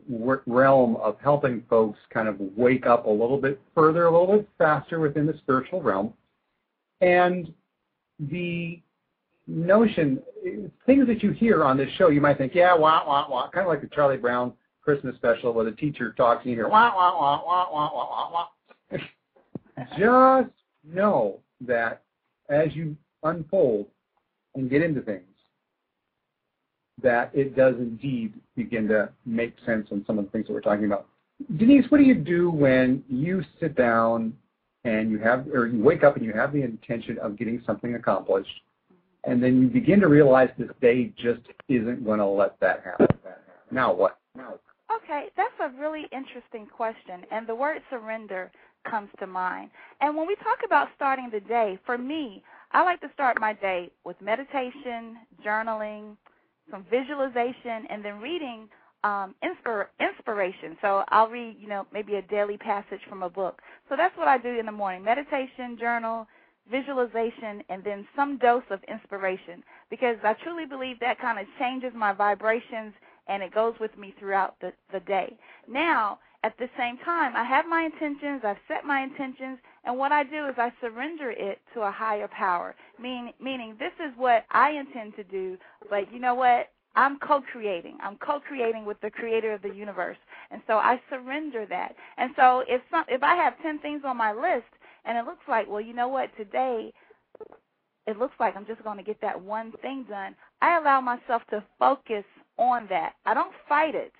realm 0.47 0.97
of 0.97 1.17
helping 1.21 1.65
folks 1.69 1.99
kind 2.15 2.29
of 2.29 2.37
wake 2.57 2.87
up 2.87 3.07
a 3.07 3.11
little 3.11 3.39
bit 3.39 3.61
further, 3.75 4.07
a 4.07 4.11
little 4.19 4.37
bit 4.37 4.49
faster 4.57 5.01
within 5.01 5.27
the 5.27 5.35
spiritual 5.39 5.83
realm. 5.83 6.15
And 7.01 7.53
the 8.21 8.81
notion, 9.49 10.23
things 10.87 11.09
that 11.09 11.25
you 11.25 11.33
hear 11.33 11.65
on 11.65 11.77
this 11.77 11.91
show, 11.99 12.09
you 12.09 12.21
might 12.21 12.39
think, 12.39 12.55
yeah, 12.55 12.73
wah, 12.73 13.05
wah, 13.05 13.29
wah, 13.29 13.51
kind 13.51 13.67
of 13.67 13.69
like 13.69 13.81
the 13.81 13.89
Charlie 13.89 14.17
Brown 14.17 14.53
Christmas 14.83 15.15
special 15.17 15.53
where 15.53 15.65
the 15.65 15.73
teacher 15.73 16.13
talks 16.17 16.45
and 16.45 16.51
you 16.51 16.57
hear 16.57 16.69
wah 16.69 16.95
wah 16.95 17.19
wah 17.19 17.43
wah 17.45 17.73
wah 17.73 17.91
wah 17.93 18.31
wah. 18.33 18.99
Just 19.99 20.51
know 20.85 21.39
that 21.61 22.03
as 22.49 22.75
you 22.75 22.97
unfold 23.23 23.87
and 24.55 24.69
get 24.71 24.83
into 24.83 25.01
things, 25.01 25.25
that 27.03 27.31
it 27.35 27.57
does 27.57 27.77
indeed 27.77 28.35
begin 28.57 28.89
to 28.89 29.09
make 29.25 29.55
sense 29.65 29.89
on 29.91 30.05
some 30.07 30.19
of 30.19 30.25
the 30.25 30.31
things 30.31 30.47
that 30.47 30.53
we're 30.53 30.61
talking 30.61 30.85
about. 30.85 31.07
Denise, 31.57 31.87
what 31.89 31.99
do 31.99 32.05
you 32.05 32.15
do 32.15 32.51
when 32.51 33.03
you 33.09 33.43
sit 33.59 33.75
down 33.75 34.35
and 34.85 35.11
you 35.11 35.19
have, 35.19 35.47
or 35.49 35.67
you 35.67 35.83
wake 35.83 36.05
up 36.05 36.17
and 36.17 36.25
you 36.25 36.33
have 36.33 36.53
the 36.53 36.63
intention 36.63 37.19
of 37.19 37.39
getting 37.39 37.63
something 37.67 37.95
accomplished, 37.95 38.51
and 39.25 39.43
then 39.43 39.61
you 39.63 39.69
begin 39.69 40.01
to 40.01 40.09
realize 40.09 40.51
this 40.59 40.71
day 40.81 41.13
just 41.17 41.41
isn't 41.69 42.05
going 42.05 42.19
to 42.19 42.27
let 42.27 42.59
that 42.61 42.83
happen. 42.85 43.07
Now 43.71 43.93
what? 43.93 44.19
Okay, 45.05 45.27
that's 45.37 45.55
a 45.61 45.81
really 45.81 46.07
interesting 46.13 46.67
question, 46.67 47.25
and 47.31 47.47
the 47.47 47.55
word 47.55 47.83
surrender 47.91 48.51
comes 48.91 49.11
to 49.21 49.27
mind. 49.27 49.71
And 50.01 50.17
when 50.17 50.27
we 50.27 50.37
talk 50.37 50.59
about 50.65 50.89
starting 50.97 51.31
the 51.33 51.41
day, 51.41 51.79
for 51.87 51.99
me, 51.99 52.43
I 52.73 52.83
like 52.83 53.01
to 53.03 53.11
start 53.15 53.41
my 53.41 53.53
day 53.55 53.91
with 54.05 54.21
meditation, 54.21 55.19
journaling, 55.45 56.17
some 56.71 56.85
visualization, 56.91 57.87
and 57.91 58.05
then 58.05 58.21
reading 58.21 58.69
um, 59.05 59.35
inspir- 59.45 59.89
inspiration. 60.01 60.77
So 60.83 61.05
I'll 61.09 61.29
read, 61.29 61.57
you 61.59 61.69
know, 61.69 61.87
maybe 61.93 62.17
a 62.17 62.23
daily 62.23 62.59
passage 62.59 63.01
from 63.09 63.23
a 63.23 63.31
book. 63.31 63.61
So 63.89 63.97
that's 63.97 64.17
what 64.17 64.29
I 64.29 64.39
do 64.39 64.59
in 64.59 64.67
the 64.67 64.73
morning: 64.73 65.03
meditation, 65.05 65.77
journal, 65.81 66.27
visualization, 66.71 67.63
and 67.69 67.83
then 67.85 68.07
some 68.17 68.39
dose 68.39 68.65
of 68.71 68.81
inspiration. 68.85 69.65
Because 69.91 70.17
I 70.25 70.35
truly 70.45 70.67
believe 70.67 71.01
that 71.01 71.21
kind 71.21 71.39
of 71.39 71.47
changes 71.59 71.93
my 71.95 72.13
vibrations 72.13 72.95
and 73.31 73.43
it 73.43 73.55
goes 73.55 73.75
with 73.81 73.97
me 73.97 74.13
throughout 74.19 74.57
the, 74.61 74.73
the 74.93 75.01
day. 75.01 75.37
Now, 75.69 76.19
at 76.43 76.59
the 76.59 76.69
same 76.77 76.99
time, 76.99 77.37
I 77.37 77.45
have 77.45 77.67
my 77.67 77.83
intentions, 77.85 78.43
I've 78.45 78.57
set 78.67 78.85
my 78.85 79.03
intentions, 79.03 79.59
and 79.85 79.97
what 79.97 80.11
I 80.11 80.25
do 80.25 80.47
is 80.49 80.55
I 80.59 80.73
surrender 80.81 81.31
it 81.31 81.61
to 81.75 81.83
a 81.83 81.91
higher 81.91 82.29
power. 82.29 82.75
Mean, 83.01 83.33
meaning, 83.41 83.77
this 83.79 83.93
is 84.05 84.13
what 84.17 84.45
I 84.51 84.71
intend 84.71 85.15
to 85.17 85.25
do, 85.25 85.57
but 85.89 86.13
you 86.13 86.19
know 86.19 86.35
what? 86.35 86.71
I'm 86.97 87.21
co-creating. 87.21 87.99
I'm 88.03 88.17
co-creating 88.17 88.85
with 88.85 89.01
the 89.01 89.11
creator 89.11 89.53
of 89.53 89.63
the 89.63 89.73
universe. 89.73 90.17
And 90.51 90.61
so 90.67 90.75
I 90.75 91.01
surrender 91.09 91.65
that. 91.67 91.95
And 92.17 92.33
so 92.35 92.65
if 92.67 92.83
some 92.91 93.05
if 93.09 93.23
I 93.23 93.37
have 93.37 93.55
10 93.63 93.79
things 93.79 94.03
on 94.05 94.17
my 94.17 94.33
list 94.33 94.67
and 95.05 95.17
it 95.17 95.25
looks 95.25 95.45
like, 95.47 95.71
well, 95.71 95.81
you 95.81 95.93
know 95.95 96.09
what, 96.09 96.37
today 96.37 96.93
it 98.09 98.19
looks 98.19 98.35
like 98.41 98.57
I'm 98.57 98.67
just 98.67 98.83
going 98.83 98.97
to 98.97 99.05
get 99.05 99.21
that 99.21 99.41
one 99.41 99.73
thing 99.83 100.05
done, 100.09 100.35
I 100.63 100.79
allow 100.79 101.01
myself 101.01 101.43
to 101.51 101.65
focus 101.79 102.25
on 102.59 102.87
that. 102.91 103.15
I 103.27 103.35
don't 103.35 103.55
fight 103.69 103.95
it. 103.95 104.13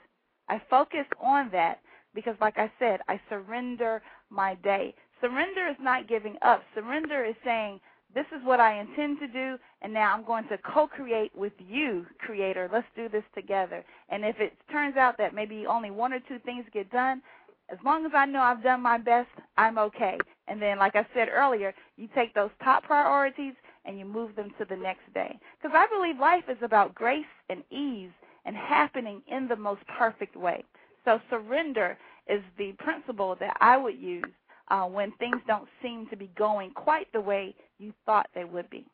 I 0.49 0.61
focus 0.71 1.07
on 1.23 1.51
that 1.53 1.81
because 2.15 2.37
like 2.41 2.59
I 2.59 2.71
said, 2.79 3.01
I 3.09 3.21
surrender 3.29 4.03
my 4.31 4.55
day. 4.57 4.95
Surrender 5.21 5.69
is 5.69 5.77
not 5.81 6.09
giving 6.09 6.37
up. 6.43 6.63
Surrender 6.75 7.25
is 7.25 7.37
saying 7.45 7.81
this 8.15 8.27
is 8.37 8.45
what 8.45 8.59
I 8.59 8.81
intend 8.81 9.21
to 9.21 9.29
do, 9.29 9.57
and 9.83 9.93
now 9.93 10.13
I'm 10.15 10.25
going 10.25 10.49
to 10.49 10.59
co 10.59 10.89
create 10.89 11.31
with 11.37 11.53
you, 11.59 12.07
Creator. 12.19 12.69
Let's 12.73 12.87
do 12.97 13.09
this 13.09 13.23
together. 13.35 13.85
And 14.09 14.25
if 14.25 14.41
it 14.41 14.55
turns 14.73 14.97
out 14.97 15.17
that 15.19 15.35
maybe 15.35 15.67
only 15.67 15.91
one 15.91 16.13
or 16.13 16.21
two 16.21 16.41
things 16.41 16.65
get 16.73 16.91
done, 16.91 17.23
as 17.71 17.79
long 17.85 18.05
as 18.05 18.13
I 18.15 18.27
know 18.27 18.41
I've 18.41 18.65
done 18.65 18.81
my 18.83 18.99
best, 18.99 19.29
I'm 19.57 19.79
okay. 19.79 20.19
And 20.49 20.61
then, 20.61 20.79
like 20.79 20.97
I 20.97 21.07
said 21.15 21.29
earlier, 21.29 21.73
you 21.97 22.09
take 22.15 22.35
those 22.35 22.51
top 22.65 22.83
priorities 22.83 23.55
and 23.85 23.99
you 23.99 24.05
move 24.05 24.37
them 24.37 24.51
to 24.59 24.65
the 24.65 24.77
next 24.77 25.13
day. 25.15 25.39
Because 25.61 25.75
I 25.77 25.87
believe 25.95 26.19
life 26.19 26.45
is 26.49 26.59
about 26.63 26.95
grace 26.95 27.25
and 27.49 27.63
ease 27.71 28.11
and 28.45 28.57
happening 28.57 29.23
in 29.27 29.49
the 29.49 29.57
most 29.57 29.83
perfect 29.99 30.37
way. 30.37 30.65
So, 31.05 31.21
surrender 31.31 31.97
is 32.27 32.43
the 32.59 32.73
principle 32.73 33.37
that 33.41 33.57
I 33.61 33.77
would 33.77 33.99
use 33.99 34.25
uh, 34.69 34.85
when 34.85 35.13
things 35.13 35.41
don't 35.47 35.69
seem 35.83 36.07
to 36.09 36.17
be 36.17 36.31
going 36.37 36.71
quite 36.73 37.11
the 37.13 37.21
way 37.21 37.55
you 37.79 37.93
thought 38.07 38.29
they 38.35 38.45
would 38.45 38.69
be. 38.71 38.87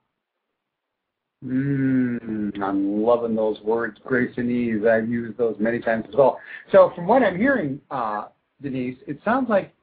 Mm, 1.45 2.63
I'm 2.63 3.03
loving 3.03 3.35
those 3.37 3.61
words, 3.61 3.99
grace 4.05 4.33
and 4.37 4.51
ease. 4.51 4.83
I've 4.91 5.09
used 5.09 5.37
those 5.37 5.57
many 5.59 5.81
times 5.81 6.07
as 6.09 6.15
well. 6.15 6.39
So, 6.73 6.93
from 6.95 7.07
what 7.07 7.23
I'm 7.23 7.37
hearing, 7.37 7.81
uh, 7.91 8.29
Denise, 8.63 8.97
it 9.07 9.19
sounds 9.25 9.51
like 9.51 9.75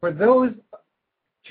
for 0.00 0.12
those 0.12 0.50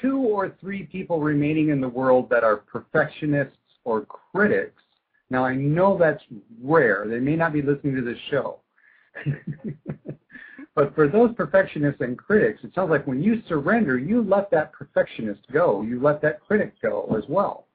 two 0.02 0.18
or 0.18 0.56
three 0.60 0.84
people 0.84 1.20
remaining 1.20 1.70
in 1.70 1.82
the 1.82 1.90
world 1.90 2.30
that 2.30 2.44
are 2.44 2.58
perfectionists 2.58 3.58
or 3.84 4.06
critics, 4.06 4.82
now 5.30 5.46
I 5.46 5.56
know 5.56 5.98
that's 5.98 6.24
rare. 6.62 7.06
They 7.08 7.20
may 7.20 7.36
not 7.36 7.54
be 7.54 7.62
listening 7.62 7.96
to 7.96 8.02
this 8.02 8.20
show. 8.30 8.60
But 10.76 10.96
for 10.96 11.08
those 11.08 11.34
perfectionists 11.36 12.02
and 12.02 12.18
critics, 12.18 12.64
it 12.64 12.74
sounds 12.74 12.90
like 12.90 13.06
when 13.06 13.22
you 13.22 13.44
surrender, 13.48 13.98
you 13.98 14.24
let 14.24 14.50
that 14.52 14.74
perfectionist 14.74 15.42
go. 15.52 15.84
You 15.84 16.02
let 16.02 16.22
that 16.24 16.42
critic 16.42 16.74
go 16.82 17.16
as 17.16 17.24
well. 17.30 17.68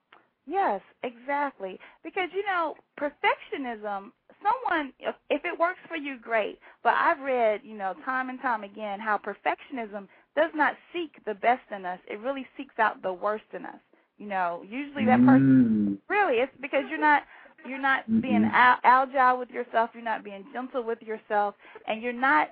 Yes, 0.46 0.80
exactly. 1.04 1.78
Because, 2.02 2.28
you 2.34 2.44
know, 2.44 2.74
perfectionism, 2.98 4.10
someone, 4.42 4.92
if, 4.98 5.14
it 5.44 5.58
works 5.58 5.78
for 5.86 5.96
you, 5.96 6.18
great. 6.18 6.58
But 6.82 6.94
I've 6.94 7.20
read, 7.20 7.60
you 7.62 7.76
know, 7.76 7.94
time 8.04 8.30
and 8.30 8.40
time 8.40 8.64
again 8.64 8.98
how 8.98 9.18
perfectionism 9.18 10.08
does 10.36 10.50
not 10.54 10.74
seek 10.92 11.12
the 11.24 11.34
best 11.34 11.62
in 11.74 11.84
us. 11.84 11.98
It 12.06 12.20
really 12.20 12.46
seeks 12.56 12.78
out 12.78 13.02
the 13.02 13.12
worst 13.12 13.44
in 13.52 13.64
us. 13.66 13.80
You 14.18 14.26
know, 14.26 14.64
usually 14.68 15.04
that 15.06 15.24
person, 15.24 15.98
mm. 16.00 16.12
really, 16.12 16.38
it's 16.38 16.52
because 16.60 16.84
you're 16.90 17.00
not 17.00 17.22
you're 17.66 17.78
not 17.80 18.02
mm-hmm. 18.02 18.20
being 18.20 18.44
al- 18.52 18.78
agile 18.84 19.36
with 19.38 19.50
yourself 19.50 19.90
you're 19.92 20.02
not 20.02 20.22
being 20.22 20.44
gentle 20.52 20.82
with 20.84 21.02
yourself 21.02 21.56
and 21.88 22.00
you're 22.00 22.12
not 22.12 22.50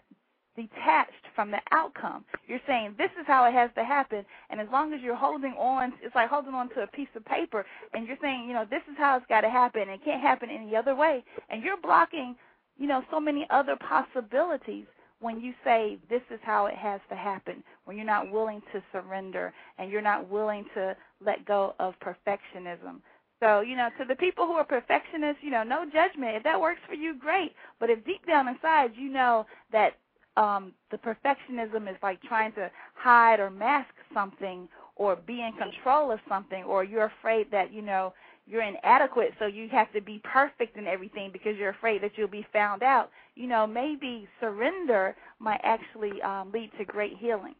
detached 0.56 1.12
from 1.34 1.50
the 1.50 1.60
outcome. 1.70 2.24
You're 2.48 2.60
saying 2.66 2.94
this 2.98 3.10
is 3.20 3.26
how 3.26 3.44
it 3.44 3.52
has 3.52 3.70
to 3.76 3.84
happen, 3.84 4.24
and 4.50 4.60
as 4.60 4.66
long 4.72 4.92
as 4.92 5.00
you're 5.02 5.14
holding 5.14 5.52
on, 5.52 5.92
it's 6.02 6.14
like 6.14 6.30
holding 6.30 6.54
on 6.54 6.70
to 6.70 6.82
a 6.82 6.86
piece 6.86 7.08
of 7.14 7.24
paper, 7.24 7.64
and 7.92 8.06
you're 8.06 8.16
saying, 8.22 8.48
you 8.48 8.54
know, 8.54 8.64
this 8.68 8.82
is 8.90 8.96
how 8.96 9.16
it's 9.16 9.26
got 9.28 9.42
to 9.42 9.50
happen, 9.50 9.82
and 9.82 9.90
it 9.90 10.04
can't 10.04 10.22
happen 10.22 10.48
any 10.50 10.74
other 10.74 10.94
way, 10.94 11.22
and 11.50 11.62
you're 11.62 11.76
blocking, 11.76 12.34
you 12.78 12.86
know, 12.86 13.02
so 13.10 13.20
many 13.20 13.46
other 13.50 13.76
possibilities 13.76 14.86
when 15.20 15.40
you 15.40 15.54
say 15.64 15.98
this 16.10 16.22
is 16.30 16.40
how 16.42 16.66
it 16.66 16.74
has 16.76 17.00
to 17.08 17.16
happen, 17.16 17.62
when 17.84 17.96
you're 17.96 18.06
not 18.06 18.30
willing 18.30 18.62
to 18.72 18.82
surrender 18.92 19.52
and 19.78 19.90
you're 19.90 20.02
not 20.02 20.28
willing 20.28 20.64
to 20.74 20.96
let 21.24 21.44
go 21.46 21.74
of 21.78 21.94
perfectionism. 22.00 23.00
So, 23.40 23.60
you 23.60 23.76
know, 23.76 23.88
to 23.98 24.04
the 24.06 24.16
people 24.16 24.46
who 24.46 24.54
are 24.54 24.64
perfectionists, 24.64 25.42
you 25.42 25.50
know, 25.50 25.62
no 25.62 25.84
judgment. 25.84 26.36
If 26.36 26.42
that 26.44 26.60
works 26.60 26.80
for 26.88 26.94
you, 26.94 27.14
great. 27.18 27.52
But 27.78 27.90
if 27.90 28.04
deep 28.04 28.26
down 28.26 28.48
inside 28.48 28.92
you 28.96 29.10
know 29.10 29.46
that 29.72 29.94
um, 30.36 30.72
the 30.90 30.98
perfectionism 30.98 31.88
is 31.90 31.96
like 32.02 32.20
trying 32.22 32.52
to 32.52 32.70
hide 32.94 33.40
or 33.40 33.50
mask 33.50 33.90
something 34.12 34.68
or 34.96 35.16
be 35.16 35.42
in 35.42 35.52
control 35.52 36.10
of 36.10 36.20
something 36.28 36.64
or 36.64 36.84
you're 36.84 37.10
afraid 37.20 37.50
that 37.50 37.72
you 37.72 37.82
know 37.82 38.12
you're 38.46 38.62
inadequate 38.62 39.32
so 39.38 39.46
you 39.46 39.68
have 39.70 39.92
to 39.92 40.00
be 40.00 40.20
perfect 40.24 40.76
in 40.76 40.86
everything 40.86 41.30
because 41.32 41.56
you're 41.56 41.70
afraid 41.70 42.02
that 42.02 42.12
you'll 42.16 42.28
be 42.28 42.46
found 42.52 42.82
out 42.82 43.10
you 43.36 43.46
know 43.46 43.66
maybe 43.66 44.26
surrender 44.40 45.14
might 45.38 45.60
actually 45.62 46.20
um, 46.22 46.50
lead 46.52 46.70
to 46.78 46.84
great 46.84 47.16
healing 47.18 47.54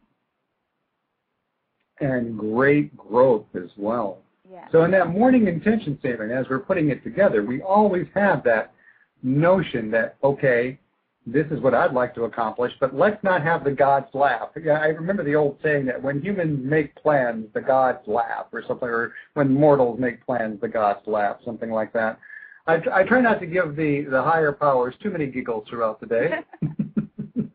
and 1.99 2.37
great 2.37 2.95
growth 2.97 3.45
as 3.55 3.69
well 3.77 4.19
yeah. 4.51 4.67
so 4.71 4.83
in 4.83 4.91
that 4.91 5.09
morning 5.09 5.47
intention 5.47 5.97
statement 5.99 6.31
as 6.31 6.45
we're 6.49 6.59
putting 6.59 6.89
it 6.89 7.03
together 7.03 7.43
we 7.43 7.61
always 7.61 8.07
have 8.13 8.43
that 8.43 8.73
notion 9.23 9.89
that 9.91 10.17
okay 10.23 10.77
this 11.27 11.45
is 11.51 11.59
what 11.59 11.73
I'd 11.73 11.91
like 11.91 12.15
to 12.15 12.23
accomplish, 12.23 12.71
but 12.79 12.95
let's 12.95 13.21
not 13.21 13.43
have 13.43 13.65
the 13.65 13.71
gods 13.71 14.07
laugh. 14.13 14.47
I 14.55 14.87
remember 14.87 15.25
the 15.25 15.35
old 15.35 15.57
saying 15.61 15.85
that 15.87 16.01
when 16.01 16.21
humans 16.21 16.61
make 16.63 16.95
plans, 16.95 17.47
the 17.53 17.59
gods 17.59 17.99
laugh, 18.07 18.45
or 18.53 18.63
something, 18.65 18.87
or 18.87 19.11
when 19.33 19.53
mortals 19.53 19.99
make 19.99 20.25
plans, 20.25 20.61
the 20.61 20.69
gods 20.69 21.01
laugh, 21.05 21.35
something 21.43 21.69
like 21.69 21.91
that. 21.91 22.17
I, 22.67 22.81
I 22.93 23.03
try 23.03 23.21
not 23.21 23.39
to 23.39 23.45
give 23.45 23.75
the, 23.75 24.05
the 24.09 24.21
higher 24.21 24.51
powers 24.51 24.93
too 25.01 25.09
many 25.09 25.27
giggles 25.27 25.65
throughout 25.69 26.01
the 26.01 26.05
day. 26.05 26.29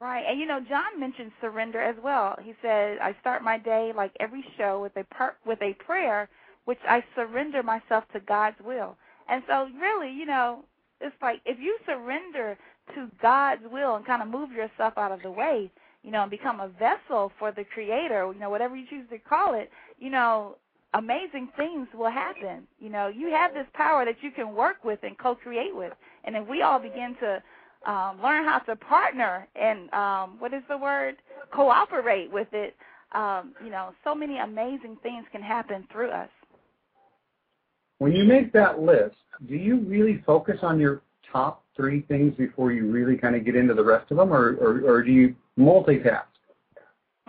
right, 0.00 0.24
and 0.26 0.40
you 0.40 0.46
know, 0.46 0.60
John 0.66 0.98
mentioned 0.98 1.32
surrender 1.40 1.80
as 1.80 1.96
well. 2.02 2.36
He 2.42 2.54
said, 2.62 2.98
"I 2.98 3.14
start 3.20 3.42
my 3.42 3.58
day 3.58 3.92
like 3.94 4.12
every 4.20 4.44
show 4.56 4.80
with 4.80 4.96
a 4.96 5.04
per- 5.14 5.36
with 5.44 5.60
a 5.60 5.74
prayer, 5.74 6.28
which 6.64 6.78
I 6.88 7.04
surrender 7.14 7.62
myself 7.62 8.04
to 8.14 8.20
God's 8.20 8.56
will." 8.64 8.96
And 9.28 9.42
so, 9.46 9.68
really, 9.78 10.10
you 10.10 10.24
know, 10.24 10.64
it's 11.00 11.14
like 11.20 11.42
if 11.44 11.58
you 11.60 11.78
surrender 11.84 12.56
to 12.94 13.10
God's 13.20 13.62
will 13.70 13.96
and 13.96 14.06
kind 14.06 14.22
of 14.22 14.28
move 14.28 14.50
yourself 14.50 14.94
out 14.96 15.12
of 15.12 15.20
the 15.22 15.30
way, 15.30 15.70
you 16.02 16.10
know, 16.10 16.22
and 16.22 16.30
become 16.30 16.60
a 16.60 16.68
vessel 16.68 17.30
for 17.38 17.52
the 17.52 17.64
Creator, 17.64 18.32
you 18.32 18.40
know, 18.40 18.48
whatever 18.48 18.76
you 18.76 18.86
choose 18.88 19.06
to 19.10 19.18
call 19.18 19.54
it, 19.54 19.70
you 19.98 20.08
know, 20.08 20.56
amazing 20.94 21.48
things 21.56 21.88
will 21.94 22.10
happen. 22.10 22.66
You 22.78 22.90
know, 22.90 23.08
you 23.08 23.28
have 23.28 23.54
this 23.54 23.66
power 23.74 24.04
that 24.04 24.16
you 24.22 24.30
can 24.30 24.54
work 24.54 24.84
with 24.84 25.00
and 25.02 25.18
co-create 25.18 25.74
with, 25.74 25.92
and 26.24 26.36
if 26.36 26.46
we 26.48 26.62
all 26.62 26.78
begin 26.78 27.16
to 27.20 27.42
um, 27.90 28.20
learn 28.22 28.44
how 28.44 28.58
to 28.60 28.76
partner 28.76 29.48
and 29.54 29.92
um, 29.92 30.36
what 30.38 30.52
is 30.52 30.62
the 30.68 30.76
word, 30.76 31.16
cooperate 31.52 32.30
with 32.32 32.48
it, 32.52 32.76
um, 33.12 33.54
you 33.64 33.70
know, 33.70 33.92
so 34.04 34.14
many 34.14 34.38
amazing 34.38 34.96
things 35.02 35.24
can 35.32 35.42
happen 35.42 35.86
through 35.90 36.10
us. 36.10 36.28
When 37.98 38.12
you 38.12 38.24
make 38.24 38.52
that 38.52 38.80
list, 38.80 39.16
do 39.48 39.54
you 39.54 39.80
really 39.80 40.22
focus 40.26 40.58
on 40.62 40.78
your 40.78 41.02
top 41.32 41.64
three 41.76 42.02
things 42.02 42.34
before 42.36 42.72
you 42.72 42.90
really 42.90 43.16
kind 43.16 43.36
of 43.36 43.44
get 43.44 43.56
into 43.56 43.74
the 43.74 43.84
rest 43.84 44.10
of 44.10 44.16
them, 44.16 44.32
or, 44.32 44.56
or, 44.56 44.80
or 44.84 45.02
do 45.02 45.10
you 45.10 45.34
multitask? 45.58 46.24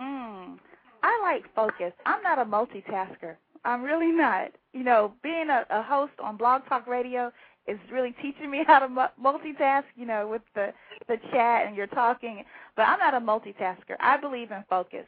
Mm, 0.00 0.58
I 1.02 1.20
like 1.22 1.44
focus. 1.54 1.92
I'm 2.06 2.22
not 2.22 2.38
a 2.38 2.44
multitasker. 2.44 3.36
I'm 3.64 3.82
really 3.82 4.12
not. 4.12 4.52
You 4.72 4.84
know, 4.84 5.12
being 5.22 5.48
a, 5.50 5.66
a 5.70 5.82
host 5.82 6.12
on 6.22 6.36
Blog 6.36 6.62
Talk 6.68 6.86
Radio 6.86 7.32
is 7.66 7.78
really 7.92 8.14
teaching 8.22 8.50
me 8.50 8.64
how 8.66 8.80
to 8.80 9.10
multitask. 9.22 9.84
You 9.96 10.06
know, 10.06 10.28
with 10.28 10.42
the 10.54 10.72
the 11.08 11.16
chat 11.32 11.66
and 11.66 11.76
you're 11.76 11.86
talking. 11.86 12.44
But 12.76 12.82
I'm 12.88 12.98
not 12.98 13.14
a 13.14 13.20
multitasker. 13.20 13.96
I 14.00 14.16
believe 14.16 14.50
in 14.50 14.64
focus. 14.68 15.06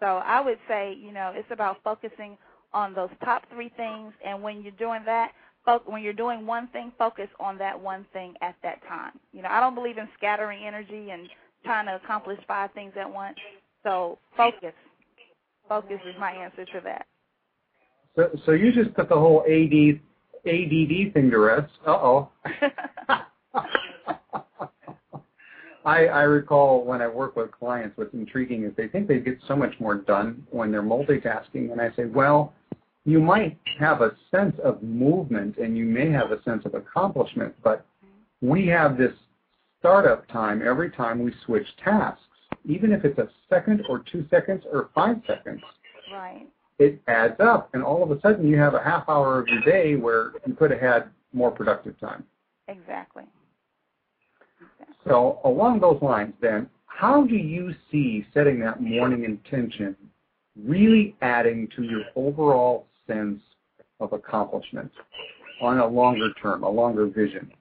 So 0.00 0.06
I 0.06 0.40
would 0.40 0.58
say, 0.66 0.96
you 0.98 1.12
know, 1.12 1.32
it's 1.34 1.50
about 1.50 1.78
focusing 1.84 2.36
on 2.72 2.94
those 2.94 3.10
top 3.24 3.42
three 3.52 3.70
things, 3.76 4.12
and 4.24 4.42
when 4.42 4.62
you're 4.62 4.72
doing 4.72 5.02
that, 5.04 5.32
when 5.86 6.02
you're 6.02 6.12
doing 6.12 6.46
one 6.46 6.68
thing, 6.68 6.90
focus 6.98 7.28
on 7.38 7.58
that 7.58 7.78
one 7.78 8.06
thing 8.12 8.34
at 8.40 8.56
that 8.62 8.80
time. 8.88 9.12
You 9.32 9.42
know, 9.42 9.48
I 9.50 9.60
don't 9.60 9.74
believe 9.74 9.98
in 9.98 10.08
scattering 10.16 10.64
energy 10.64 11.10
and 11.10 11.28
trying 11.64 11.86
to 11.86 11.96
accomplish 11.96 12.38
five 12.48 12.70
things 12.72 12.92
at 12.98 13.10
once. 13.12 13.36
So 13.84 14.18
focus. 14.36 14.72
Focus 15.68 16.00
is 16.08 16.14
my 16.18 16.32
answer 16.32 16.64
to 16.64 16.80
that. 16.84 17.06
So, 18.16 18.30
so 18.44 18.52
you 18.52 18.72
just 18.72 18.94
put 18.94 19.08
the 19.08 19.14
whole 19.14 19.42
AD, 19.46 20.00
ADD 20.46 21.14
thing 21.14 21.30
to 21.30 21.38
rest. 21.38 21.72
Uh 21.86 21.90
oh. 21.90 22.28
I, 25.84 26.06
I 26.06 26.22
recall 26.22 26.84
when 26.84 27.00
I 27.00 27.08
work 27.08 27.36
with 27.36 27.50
clients, 27.52 27.96
what's 27.96 28.12
intriguing 28.12 28.64
is 28.64 28.72
they 28.76 28.88
think 28.88 29.08
they 29.08 29.18
get 29.18 29.38
so 29.48 29.56
much 29.56 29.72
more 29.80 29.94
done 29.94 30.46
when 30.50 30.70
they're 30.70 30.82
multitasking, 30.82 31.72
and 31.72 31.80
I 31.80 31.90
say, 31.96 32.04
well, 32.04 32.52
you 33.04 33.20
might 33.20 33.58
have 33.78 34.02
a 34.02 34.14
sense 34.30 34.54
of 34.62 34.82
movement 34.82 35.56
and 35.56 35.76
you 35.76 35.86
may 35.86 36.10
have 36.10 36.32
a 36.32 36.42
sense 36.42 36.66
of 36.66 36.74
accomplishment, 36.74 37.54
but 37.64 37.86
we 38.42 38.66
have 38.66 38.98
this 38.98 39.12
startup 39.78 40.28
time 40.28 40.62
every 40.64 40.90
time 40.90 41.22
we 41.22 41.32
switch 41.46 41.66
tasks, 41.82 42.22
even 42.66 42.92
if 42.92 43.04
it's 43.04 43.18
a 43.18 43.28
second 43.48 43.82
or 43.88 44.04
two 44.12 44.26
seconds 44.30 44.64
or 44.70 44.90
five 44.94 45.16
seconds. 45.26 45.62
Right. 46.12 46.46
It 46.80 47.00
adds 47.08 47.38
up, 47.38 47.68
and 47.74 47.82
all 47.84 48.02
of 48.02 48.10
a 48.10 48.20
sudden 48.22 48.48
you 48.48 48.56
have 48.56 48.72
a 48.72 48.82
half 48.82 49.06
hour 49.06 49.38
of 49.38 49.46
your 49.48 49.60
day 49.60 49.96
where 49.96 50.32
you 50.46 50.54
could 50.54 50.70
have 50.70 50.80
had 50.80 51.10
more 51.32 51.50
productive 51.50 52.00
time. 52.00 52.24
Exactly. 52.68 53.24
So 55.06 55.40
along 55.44 55.80
those 55.80 56.00
lines, 56.00 56.32
then, 56.40 56.70
how 56.86 57.24
do 57.26 57.36
you 57.36 57.74
see 57.90 58.26
setting 58.32 58.60
that 58.60 58.82
morning 58.82 59.24
intention 59.24 59.94
really 60.56 61.14
adding 61.20 61.68
to 61.76 61.82
your 61.82 62.02
overall 62.16 62.86
sense 63.06 63.40
of 64.00 64.14
accomplishment 64.14 64.90
on 65.60 65.78
a 65.78 65.86
longer 65.86 66.32
term, 66.40 66.62
a 66.64 66.70
longer 66.70 67.06
vision? 67.06 67.52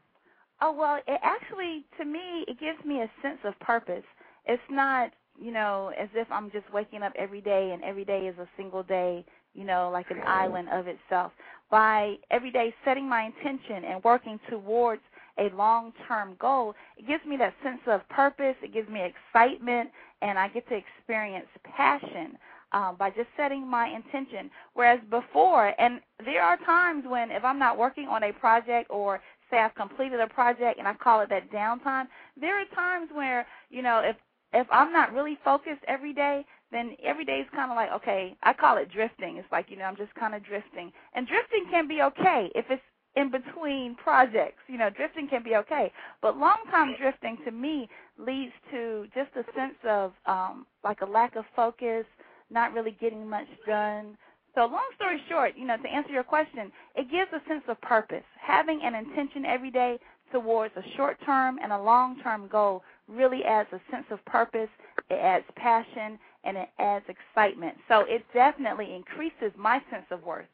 Oh 0.61 0.71
well, 0.71 0.99
it 1.07 1.19
actually 1.23 1.85
to 1.97 2.05
me 2.05 2.45
it 2.47 2.57
gives 2.59 2.83
me 2.85 3.01
a 3.01 3.11
sense 3.21 3.39
of 3.43 3.59
purpose. 3.59 4.03
It's 4.45 4.61
not, 4.69 5.11
you 5.39 5.51
know, 5.51 5.91
as 6.00 6.10
if 6.13 6.31
I'm 6.31 6.51
just 6.51 6.72
waking 6.74 7.03
up 7.03 7.13
every 7.17 7.41
day 7.41 7.72
and 7.74 7.84
every 7.84 8.05
day 8.05 8.27
is 8.27 8.38
a 8.38 8.48
single 8.58 8.84
day, 8.84 9.25
you 9.53 9.63
know, 9.63 9.89
like 9.91 10.12
an 10.12 10.22
island 10.25 10.69
of 10.72 10.88
itself. 10.88 11.31
By 11.69 12.15
every 12.31 12.51
day 12.51 12.74
setting 12.84 13.08
my 13.08 13.24
intention 13.24 13.84
and 13.86 14.03
working 14.03 14.39
towards 14.50 15.01
a 15.38 15.50
long-term 15.55 16.36
goal, 16.39 16.75
it 16.98 17.08
gives 17.08 17.25
me 17.25 17.38
that 17.38 17.53
sense 17.63 17.79
of 17.88 18.08
purpose, 18.10 18.55
it 18.62 18.74
gives 18.74 18.89
me 18.89 19.01
excitement, 19.01 19.89
and 20.22 20.38
I 20.38 20.50
get 20.50 20.67
to 20.69 20.75
experience 20.75 21.48
passion 21.63 22.38
um, 22.72 22.96
by 22.98 23.10
just 23.10 23.29
setting 23.38 23.65
my 23.67 23.88
intention. 23.88 24.50
Whereas 24.74 25.00
before, 25.10 25.74
and 25.79 26.01
there 26.24 26.43
are 26.43 26.58
times 26.58 27.05
when 27.08 27.31
if 27.31 27.43
I'm 27.43 27.60
not 27.60 27.77
working 27.77 28.08
on 28.08 28.24
a 28.24 28.34
project 28.34 28.89
or 28.89 29.22
say 29.50 29.58
I've 29.58 29.75
completed 29.75 30.19
a 30.19 30.27
project 30.27 30.77
and 30.77 30.88
I 30.88 30.93
call 30.93 31.22
it 31.22 31.29
that 31.29 31.51
downtime, 31.51 32.08
there 32.39 32.60
are 32.60 32.65
times 32.75 33.10
where, 33.13 33.48
you 33.69 33.81
know, 33.81 34.01
if 34.03 34.15
if 34.53 34.68
I'm 34.72 34.91
not 34.91 35.13
really 35.13 35.38
focused 35.44 35.84
every 35.88 36.13
day, 36.13 36.46
then 36.72 36.96
every 37.03 37.25
day 37.25 37.39
is 37.39 37.48
kind 37.56 37.72
of 37.72 37.75
like, 37.75 37.91
okay, 37.91 38.36
I 38.44 38.53
call 38.53 38.77
it 38.77 38.91
drifting. 38.91 39.38
It's 39.38 39.51
like, 39.51 39.68
you 39.70 39.77
know, 39.77 39.86
I'm 39.86 39.96
just 39.98 40.13
kind 40.15 40.36
of 40.36 40.44
drifting. 40.44 40.92
And 41.14 41.27
drifting 41.27 41.66
can 41.72 41.88
be 41.88 42.01
okay 42.01 42.51
if 42.55 42.66
it's 42.70 42.81
in 43.16 43.31
between 43.31 43.96
projects. 43.96 44.62
You 44.68 44.77
know, 44.77 44.90
drifting 44.90 45.27
can 45.27 45.44
be 45.44 45.55
okay, 45.57 45.92
but 46.22 46.38
long 46.38 46.57
time 46.72 46.96
drifting 47.00 47.38
to 47.46 47.51
me 47.51 47.90
leads 48.18 48.53
to 48.72 49.07
just 49.14 49.31
a 49.35 49.44
sense 49.55 49.75
of 49.88 50.14
um, 50.25 50.66
like 50.83 51.01
a 51.01 51.05
lack 51.05 51.35
of 51.35 51.46
focus, 51.55 52.05
not 52.50 52.74
really 52.74 52.96
getting 53.00 53.27
much 53.27 53.48
done. 53.68 54.18
So, 54.55 54.62
long 54.62 54.88
story 54.96 55.22
short, 55.29 55.53
you 55.55 55.66
know, 55.66 55.77
to 55.77 55.88
answer 55.88 56.12
your 56.12 56.24
question, 56.24 56.72
it 56.96 57.09
gives 57.12 57.31
a 57.33 57.48
sense 57.48 57.64
of 57.68 57.79
purpose. 57.81 58.24
Having 58.40 58.81
an 58.83 58.96
intention 58.96 59.46
every 59.46 59.72
day 59.72 60.00
towards 60.31 60.75
a 60.75 60.83
short 60.98 61.18
term 61.25 61.57
and 61.62 61.72
a 61.72 61.81
long 61.81 62.20
term 62.22 62.48
goal 62.48 62.83
really 63.09 63.43
adds 63.43 63.69
a 63.72 63.81
sense 63.91 64.05
of 64.11 64.24
purpose, 64.25 64.69
it 65.09 65.15
adds 65.15 65.45
passion, 65.55 66.19
and 66.43 66.57
it 66.57 66.69
adds 66.79 67.05
excitement. 67.07 67.75
So, 67.87 68.01
it 68.07 68.24
definitely 68.33 68.93
increases 68.95 69.51
my 69.57 69.81
sense 69.91 70.05
of 70.11 70.24
worth. 70.24 70.48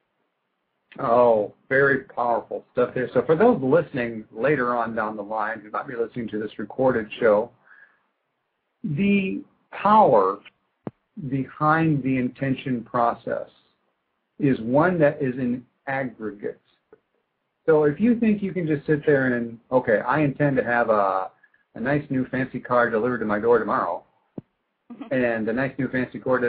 Oh, 1.00 1.54
very 1.68 2.06
powerful 2.06 2.64
stuff 2.72 2.94
there. 2.94 3.10
So 3.14 3.22
for 3.26 3.36
those 3.36 3.60
listening 3.62 4.24
later 4.32 4.76
on 4.76 4.96
down 4.96 5.18
the 5.18 5.24
line 5.24 5.60
who 5.60 5.70
might 5.70 5.88
be 5.88 5.96
listening 5.96 6.30
to 6.30 6.40
this 6.40 6.58
recorded 6.58 7.08
show, 7.20 7.52
the 8.84 9.42
power 9.72 10.38
behind 11.30 12.02
the 12.04 12.18
intention 12.18 12.84
process 12.84 13.50
is 14.40 14.60
one 14.62 14.98
that 15.00 15.22
is 15.22 15.36
in 15.36 15.66
aggregate. 15.88 16.62
So 17.66 17.84
if 17.84 18.00
you 18.00 18.18
think 18.20 18.42
you 18.42 18.54
can 18.54 18.68
just 18.68 18.86
sit 18.86 19.06
there 19.06 19.34
and, 19.36 19.58
okay, 19.72 20.00
I 20.08 20.22
intend 20.22 20.56
to 20.58 20.64
have 20.64 20.90
a, 20.90 21.30
a 21.76 21.80
nice 21.80 22.04
new 22.10 22.26
fancy 22.28 22.60
car 22.60 22.90
delivered 22.90 23.20
to 23.20 23.26
my 23.26 23.40
door 23.40 23.60
tomorrow, 23.60 24.04
and 25.12 25.48
the 25.48 25.54
nice 25.54 25.74
new 25.78 25.88
fancy 25.90 26.20
car, 26.20 26.42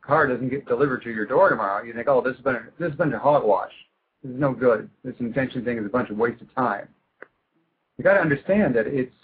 car 0.00 0.26
doesn't 0.26 0.48
get 0.48 0.66
delivered 0.66 1.02
to 1.02 1.10
your 1.10 1.26
door 1.26 1.50
tomorrow, 1.50 1.82
you 1.84 1.92
think, 1.92 2.08
oh, 2.08 2.20
this 2.20 2.34
has 2.34 2.44
been 2.44 2.56
a, 2.56 2.62
this 2.78 2.88
has 2.90 2.98
been 2.98 3.12
a 3.12 3.18
hogwash. 3.18 3.72
This 4.22 4.32
is 4.32 4.40
no 4.40 4.52
good. 4.52 4.88
This 5.04 5.14
intention 5.20 5.64
thing 5.64 5.78
is 5.78 5.86
a 5.86 5.88
bunch 5.88 6.10
of 6.10 6.16
waste 6.16 6.42
of 6.42 6.52
time. 6.54 6.88
You 7.96 8.04
got 8.04 8.14
to 8.14 8.20
understand 8.20 8.74
that 8.76 8.86
it's 8.86 9.14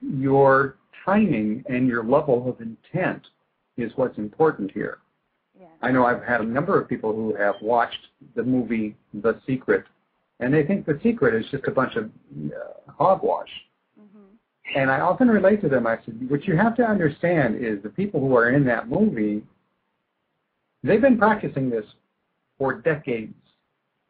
your 0.00 0.76
timing 1.04 1.64
and 1.68 1.88
your 1.88 2.04
level 2.04 2.48
of 2.48 2.60
intent 2.60 3.22
is 3.76 3.92
what's 3.96 4.18
important 4.18 4.70
here. 4.70 4.98
Yeah. 5.58 5.66
I 5.80 5.90
know 5.90 6.04
I've 6.04 6.22
had 6.22 6.40
a 6.40 6.44
number 6.44 6.80
of 6.80 6.88
people 6.88 7.12
who 7.12 7.34
have 7.34 7.56
watched 7.60 8.08
the 8.36 8.42
movie 8.42 8.96
The 9.14 9.40
Secret, 9.46 9.84
and 10.40 10.52
they 10.52 10.64
think 10.64 10.86
The 10.86 11.00
Secret 11.02 11.34
is 11.34 11.50
just 11.50 11.64
a 11.66 11.70
bunch 11.70 11.96
of 11.96 12.10
uh, 12.46 12.92
hogwash. 12.92 13.50
And 14.74 14.90
I 14.90 15.00
often 15.00 15.28
relate 15.28 15.60
to 15.62 15.68
them. 15.68 15.86
I 15.86 15.98
said, 16.04 16.18
what 16.30 16.44
you 16.44 16.56
have 16.56 16.76
to 16.76 16.82
understand 16.84 17.56
is 17.56 17.82
the 17.82 17.88
people 17.88 18.20
who 18.20 18.36
are 18.36 18.50
in 18.50 18.64
that 18.66 18.88
movie, 18.88 19.42
they've 20.82 21.00
been 21.00 21.18
practicing 21.18 21.68
this 21.68 21.84
for 22.58 22.74
decades. 22.74 23.34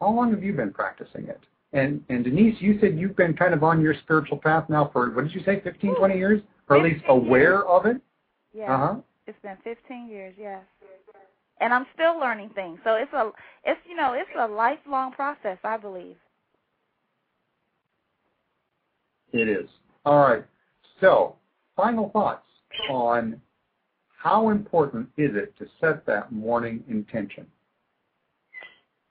How 0.00 0.10
long 0.10 0.30
have 0.30 0.42
you 0.42 0.52
been 0.52 0.72
practicing 0.72 1.26
it? 1.28 1.40
And 1.72 2.04
and 2.10 2.22
Denise, 2.22 2.60
you 2.60 2.78
said 2.80 2.98
you've 2.98 3.16
been 3.16 3.34
kind 3.34 3.54
of 3.54 3.64
on 3.64 3.80
your 3.80 3.94
spiritual 4.02 4.36
path 4.36 4.68
now 4.68 4.90
for 4.92 5.10
what 5.10 5.24
did 5.24 5.34
you 5.34 5.42
say, 5.44 5.60
15, 5.60 5.96
20 5.96 6.16
years, 6.16 6.42
or 6.68 6.76
at 6.76 6.82
least 6.82 7.02
aware 7.08 7.52
years. 7.52 7.64
of 7.66 7.86
it? 7.86 7.96
Yeah. 8.52 8.74
Uh 8.74 8.78
huh. 8.78 8.94
It's 9.26 9.38
been 9.42 9.56
15 9.64 10.08
years, 10.08 10.34
yes. 10.38 10.62
And 11.60 11.72
I'm 11.72 11.86
still 11.94 12.18
learning 12.18 12.50
things. 12.54 12.78
So 12.84 12.96
it's 12.96 13.12
a 13.14 13.30
it's 13.64 13.80
you 13.88 13.96
know, 13.96 14.12
it's 14.12 14.28
a 14.38 14.46
lifelong 14.46 15.12
process, 15.12 15.58
I 15.64 15.78
believe. 15.78 16.16
It 19.32 19.48
is. 19.48 19.68
All 20.04 20.18
right. 20.18 20.44
So, 21.00 21.36
final 21.76 22.10
thoughts 22.10 22.46
on 22.90 23.40
how 24.22 24.50
important 24.50 25.08
is 25.16 25.30
it 25.34 25.54
to 25.58 25.66
set 25.80 26.06
that 26.06 26.32
morning 26.32 26.84
intention? 26.88 27.46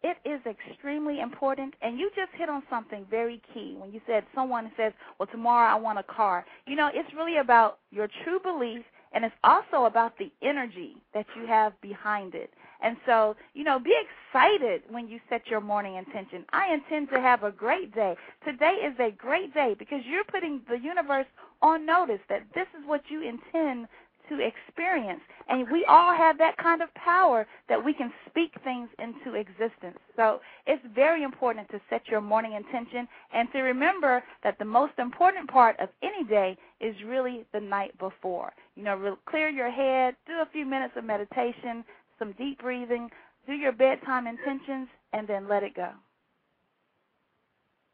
it 0.04 0.18
is 0.26 0.42
extremely 0.46 1.20
important 1.20 1.74
and 1.82 2.00
you 2.00 2.10
just 2.16 2.32
hit 2.36 2.50
on 2.50 2.64
something 2.70 3.06
very 3.10 3.42
key 3.54 3.76
when 3.78 3.92
you 3.92 4.02
said 4.08 4.24
someone 4.34 4.72
says 4.76 4.94
well 5.20 5.28
tomorrow 5.32 5.70
i 5.72 5.76
want 5.80 6.00
a 6.00 6.04
car 6.04 6.46
you 6.66 6.76
know 6.76 6.90
it's 6.94 7.14
really 7.16 7.38
about 7.38 7.80
your 7.92 8.08
true 8.24 8.40
belief 8.40 8.84
and 9.14 9.26
it's 9.26 9.36
also 9.44 9.86
about 9.86 10.18
the 10.18 10.32
energy 10.42 10.96
that 11.14 11.26
you 11.36 11.46
have 11.46 11.80
behind 11.82 12.34
it 12.34 12.52
and 12.82 12.98
so 13.06 13.36
you 13.54 13.64
know 13.64 13.80
be 13.80 13.94
excited 13.94 14.82
when 14.90 15.08
you 15.08 15.20
set 15.30 15.48
your 15.48 15.62
morning 15.62 15.96
intention 15.96 16.46
i 16.52 16.74
intend 16.74 17.10
to 17.10 17.20
have 17.20 17.44
a 17.44 17.52
great 17.52 17.94
day 17.94 18.16
today 18.46 18.78
is 18.86 18.94
a 19.00 19.12
great 19.12 19.54
day 19.54 19.76
because 19.78 20.02
you're 20.06 20.24
putting 20.26 20.62
the 20.70 20.78
universe 20.78 21.28
on 21.62 21.86
notice 21.86 22.22
that 22.30 22.44
this 22.56 22.68
is 22.80 22.88
what 22.88 23.02
you 23.10 23.22
intend 23.22 23.88
to 24.30 24.40
experience. 24.40 25.22
And 25.50 25.70
we 25.72 25.86
all 25.86 26.16
have 26.16 26.38
that 26.38 26.58
kind 26.58 26.82
of 26.82 26.94
power 26.96 27.46
that 27.68 27.84
we 27.84 27.94
can 27.94 28.12
speak 28.30 28.54
things 28.64 28.90
into 29.00 29.38
existence. 29.38 29.98
So 30.16 30.40
it's 30.66 30.84
very 30.96 31.24
important 31.24 31.70
to 31.70 31.82
set 31.90 32.08
your 32.08 32.22
morning 32.22 32.54
intention 32.54 33.08
and 33.34 33.52
to 33.52 33.60
remember 33.60 34.24
that 34.44 34.58
the 34.58 34.66
most 34.66 34.94
important 35.00 35.50
part 35.50 35.78
of 35.80 35.90
any 36.02 36.24
day 36.24 36.58
is 36.80 36.96
really 37.06 37.46
the 37.54 37.60
night 37.60 37.98
before. 38.00 38.54
You 38.76 38.84
know, 38.84 39.18
clear 39.26 39.50
your 39.50 39.70
head, 39.70 40.16
do 40.26 40.34
a 40.42 40.48
few 40.52 40.66
minutes 40.66 40.94
of 40.96 41.04
meditation, 41.04 41.84
some 42.22 42.34
deep 42.34 42.60
breathing, 42.60 43.10
do 43.48 43.54
your 43.54 43.72
bedtime 43.72 44.28
intentions, 44.28 44.88
and 45.12 45.28
then 45.28 45.48
let 45.50 45.64
it 45.64 45.76
go. 45.76 45.90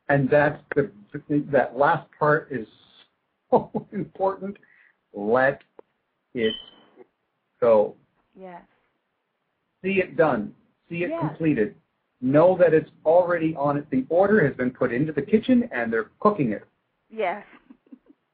And 0.10 0.30
that's 0.30 0.62
the 0.76 0.92
that 1.52 1.78
last 1.78 2.08
part 2.20 2.50
is 2.52 2.68
so 3.52 3.72
important. 3.94 4.58
Let 5.14 5.62
it 6.34 6.54
go. 7.62 7.96
Yes. 8.38 8.62
See 9.84 10.00
it 10.04 10.18
done. 10.18 10.54
See 10.90 11.04
it 11.04 11.10
yes. 11.10 11.20
completed. 11.20 11.76
Know 12.20 12.58
that 12.60 12.74
it's 12.74 12.90
already 13.06 13.56
on 13.56 13.78
it. 13.78 13.90
The 13.90 14.06
order 14.10 14.46
has 14.46 14.56
been 14.56 14.72
put 14.72 14.94
into 14.94 15.14
the 15.14 15.22
kitchen 15.22 15.70
and 15.72 15.92
they're 15.92 16.12
cooking 16.20 16.52
it. 16.52 16.66
Yes. 17.10 17.44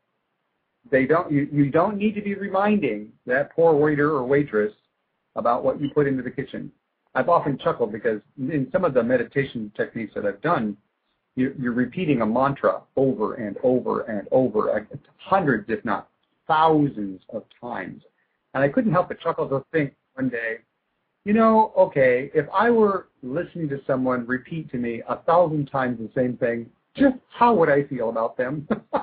they 0.92 1.06
don't 1.06 1.32
you, 1.32 1.48
you 1.52 1.70
don't 1.70 1.98
need 1.98 2.16
to 2.16 2.22
be 2.22 2.34
reminding 2.34 3.12
that 3.26 3.56
poor 3.56 3.74
waiter 3.76 4.12
or 4.12 4.24
waitress 4.26 4.74
about 5.36 5.64
what 5.64 5.82
you 5.82 5.90
put 5.90 6.08
into 6.08 6.24
the 6.24 6.32
kitchen. 6.32 6.72
I've 7.16 7.30
often 7.30 7.58
chuckled 7.64 7.92
because 7.92 8.22
in 8.38 8.68
some 8.72 8.84
of 8.84 8.94
the 8.94 9.04
meditation 9.04 9.72
techniques 9.76 10.14
that 10.16 10.26
I've 10.26 10.42
done, 10.42 10.78
you're, 11.36 11.54
you're 11.54 11.74
repeating 11.74 12.22
a 12.22 12.26
mantra 12.26 12.82
over 12.96 13.36
and 13.36 13.58
over 13.64 14.02
and 14.02 14.28
over, 14.32 14.88
hundreds, 15.18 15.70
if 15.70 15.84
not 15.86 16.10
thousands 16.48 17.22
of 17.30 17.44
times. 17.60 18.04
And 18.54 18.64
I 18.64 18.70
couldn't 18.70 18.92
help 18.92 19.08
but 19.10 19.20
chuckle 19.20 19.48
to 19.50 19.66
think 19.72 19.94
one 20.14 20.30
day, 20.30 20.58
you 21.26 21.34
know, 21.34 21.74
okay, 21.78 22.30
if 22.34 22.46
I 22.54 22.70
were 22.70 23.08
listening 23.22 23.70
to 23.70 23.80
someone 23.88 24.26
repeat 24.28 24.70
to 24.72 24.78
me 24.78 25.02
a 25.08 25.18
thousand 25.18 25.68
times 25.68 25.98
the 26.00 26.10
same 26.14 26.38
thing, 26.38 26.70
just 26.96 27.16
how 27.30 27.54
would 27.56 27.70
I 27.70 27.84
feel 27.84 28.10
about 28.10 28.38
them? 28.38 28.68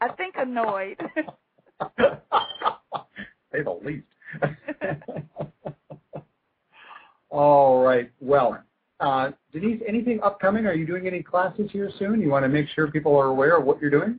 I 0.00 0.08
think 0.16 0.36
annoyed. 0.38 0.96
Say 3.52 3.62
the 3.62 3.80
least. 3.84 4.06
All 7.30 7.82
right. 7.82 8.10
Well, 8.20 8.62
uh, 9.00 9.30
Denise, 9.52 9.80
anything 9.86 10.20
upcoming? 10.22 10.66
Are 10.66 10.74
you 10.74 10.86
doing 10.86 11.06
any 11.06 11.22
classes 11.22 11.70
here 11.72 11.90
soon? 11.98 12.20
You 12.20 12.30
want 12.30 12.44
to 12.44 12.48
make 12.48 12.66
sure 12.74 12.90
people 12.90 13.16
are 13.16 13.26
aware 13.26 13.58
of 13.58 13.64
what 13.64 13.80
you're 13.80 13.90
doing? 13.90 14.18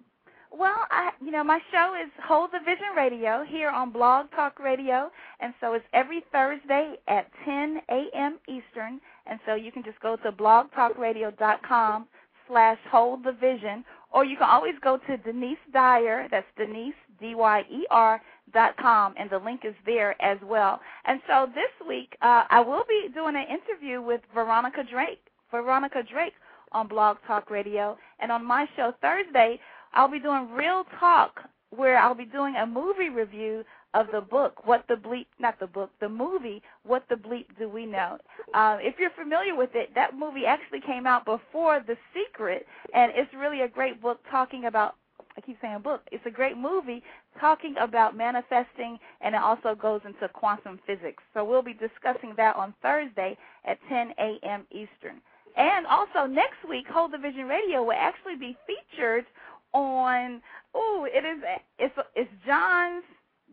Well, 0.52 0.86
I, 0.92 1.12
you 1.24 1.32
know, 1.32 1.44
my 1.44 1.60
show 1.72 1.96
is 1.96 2.12
Hold 2.26 2.52
the 2.52 2.60
Vision 2.60 2.88
Radio 2.96 3.44
here 3.48 3.70
on 3.70 3.92
Blog 3.92 4.30
Talk 4.32 4.60
Radio, 4.60 5.10
and 5.40 5.54
so 5.62 5.74
it's 5.74 5.86
every 5.94 6.24
Thursday 6.32 6.96
at 7.08 7.28
10 7.46 7.82
a.m. 7.90 8.40
Eastern, 8.48 9.00
and 9.26 9.40
so 9.46 9.56
you 9.56 9.72
can 9.72 9.84
just 9.84 10.00
go 10.02 10.18
to 10.18 10.32
blogtalkradio.com 10.32 12.08
slash 12.48 12.78
Hold 12.92 13.24
the 13.24 13.32
Vision, 13.32 13.86
or 14.12 14.26
you 14.26 14.36
can 14.36 14.50
always 14.50 14.76
go 14.82 15.00
to 15.08 15.18
Denise 15.18 15.58
Dyer, 15.72 16.28
that's 16.30 16.48
Denise, 16.58 16.96
D-Y-E-R, 17.22 18.22
dot 18.54 18.78
com, 18.78 19.14
and 19.18 19.30
the 19.30 19.40
link 19.40 19.62
is 19.64 19.76
there 19.86 20.20
as 20.22 20.38
well. 20.44 20.80
And 21.06 21.22
so 21.28 21.48
this 21.54 21.88
week, 21.88 22.16
uh, 22.22 22.44
I 22.50 22.62
will 22.62 22.84
be 22.88 23.10
doing 23.14 23.36
an 23.36 23.46
interview 23.50 24.02
with 24.02 24.22
Veronica 24.34 24.84
Drake, 24.90 25.22
Veronica 25.52 26.04
Drake 26.04 26.34
on 26.72 26.88
Blog 26.88 27.18
Talk 27.26 27.50
Radio, 27.50 27.98
and 28.20 28.32
on 28.32 28.46
my 28.46 28.68
show 28.76 28.94
Thursday, 29.02 29.60
I'll 29.94 30.12
be 30.12 30.20
doing 30.20 30.52
Real 30.52 30.84
Talk, 31.00 31.42
where 31.72 31.98
I'll 31.98 32.16
be 32.16 32.26
doing 32.26 32.56
a 32.56 32.66
movie 32.66 33.10
review 33.10 33.64
of 33.96 34.06
the 34.14 34.22
book, 34.22 34.68
What 34.68 34.86
the 34.88 34.94
Bleep, 34.94 35.26
not 35.40 35.60
the 35.60 35.66
book, 35.66 35.90
the 36.00 36.10
movie, 36.10 36.62
What 36.84 37.06
the 37.10 37.16
Bleep 37.16 37.46
Do 37.58 37.68
We 37.68 37.88
Know? 37.88 38.20
Uh, 38.54 38.78
if 38.82 38.96
you're 39.00 39.10
familiar 39.12 39.56
with 39.56 39.72
it, 39.74 39.96
that 39.96 40.16
movie 40.16 40.46
actually 40.46 40.82
came 40.82 41.08
out 41.08 41.26
before 41.26 41.80
The 41.80 41.98
Secret, 42.14 42.68
and 42.94 43.12
it's 43.16 43.34
really 43.34 43.62
a 43.62 43.68
great 43.68 44.00
book 44.00 44.20
talking 44.30 44.66
about 44.66 44.96
I 45.40 45.46
keep 45.46 45.58
saying 45.62 45.82
book. 45.84 46.02
It's 46.12 46.26
a 46.26 46.32
great 46.32 46.58
movie 46.58 47.02
talking 47.40 47.74
about 47.80 48.16
manifesting, 48.16 49.00
and 49.22 49.34
it 49.34 49.42
also 49.42 49.74
goes 49.74 50.02
into 50.06 50.28
quantum 50.28 50.80
physics. 50.86 51.24
So 51.34 51.46
we'll 51.46 51.62
be 51.62 51.74
discussing 51.74 52.34
that 52.36 52.58
on 52.58 52.74
Thursday 52.82 53.38
at 53.66 53.78
10 53.88 54.12
a.m. 54.20 54.66
Eastern. 54.72 55.22
And 55.56 55.88
also 55.88 56.26
next 56.28 56.68
week, 56.68 56.88
Hold 56.90 57.14
the 57.14 57.18
Vision 57.18 57.48
Radio 57.48 57.84
will 57.84 57.94
actually 57.94 58.36
be 58.36 58.58
featured 58.68 59.26
on. 59.74 60.42
Oh, 60.76 61.08
it 61.10 61.24
is. 61.24 61.42
It's 61.80 61.96
it's 62.16 62.32
John's 62.46 63.04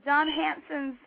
John 0.04 0.26
Hanson's 0.28 0.98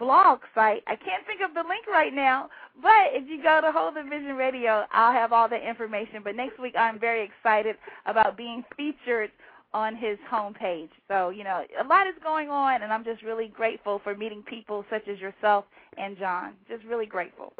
blog 0.00 0.40
site. 0.52 0.82
I 0.88 0.96
can't 0.96 1.24
think 1.28 1.42
of 1.42 1.54
the 1.54 1.62
link 1.68 1.86
right 1.86 2.12
now, 2.12 2.48
but 2.82 3.12
if 3.12 3.28
you 3.28 3.40
go 3.40 3.60
to 3.60 3.70
Hold 3.70 3.94
the 3.94 4.02
Vision 4.02 4.34
Radio, 4.34 4.84
I'll 4.92 5.12
have 5.12 5.32
all 5.32 5.48
the 5.48 5.56
information. 5.56 6.22
But 6.24 6.34
next 6.34 6.60
week, 6.60 6.74
I'm 6.76 6.98
very 6.98 7.24
excited 7.24 7.76
about 8.06 8.36
being 8.36 8.64
featured 8.76 9.30
on 9.74 9.96
his 9.96 10.16
homepage. 10.30 10.88
So, 11.08 11.30
you 11.30 11.42
know, 11.42 11.64
a 11.78 11.86
lot 11.86 12.06
is 12.06 12.14
going 12.22 12.48
on, 12.48 12.82
and 12.82 12.92
I'm 12.92 13.04
just 13.04 13.22
really 13.22 13.48
grateful 13.48 14.00
for 14.04 14.16
meeting 14.16 14.42
people 14.48 14.84
such 14.88 15.06
as 15.08 15.18
yourself 15.18 15.64
and 15.98 16.16
John. 16.16 16.52
Just 16.68 16.84
really 16.84 17.06
grateful. 17.06 17.52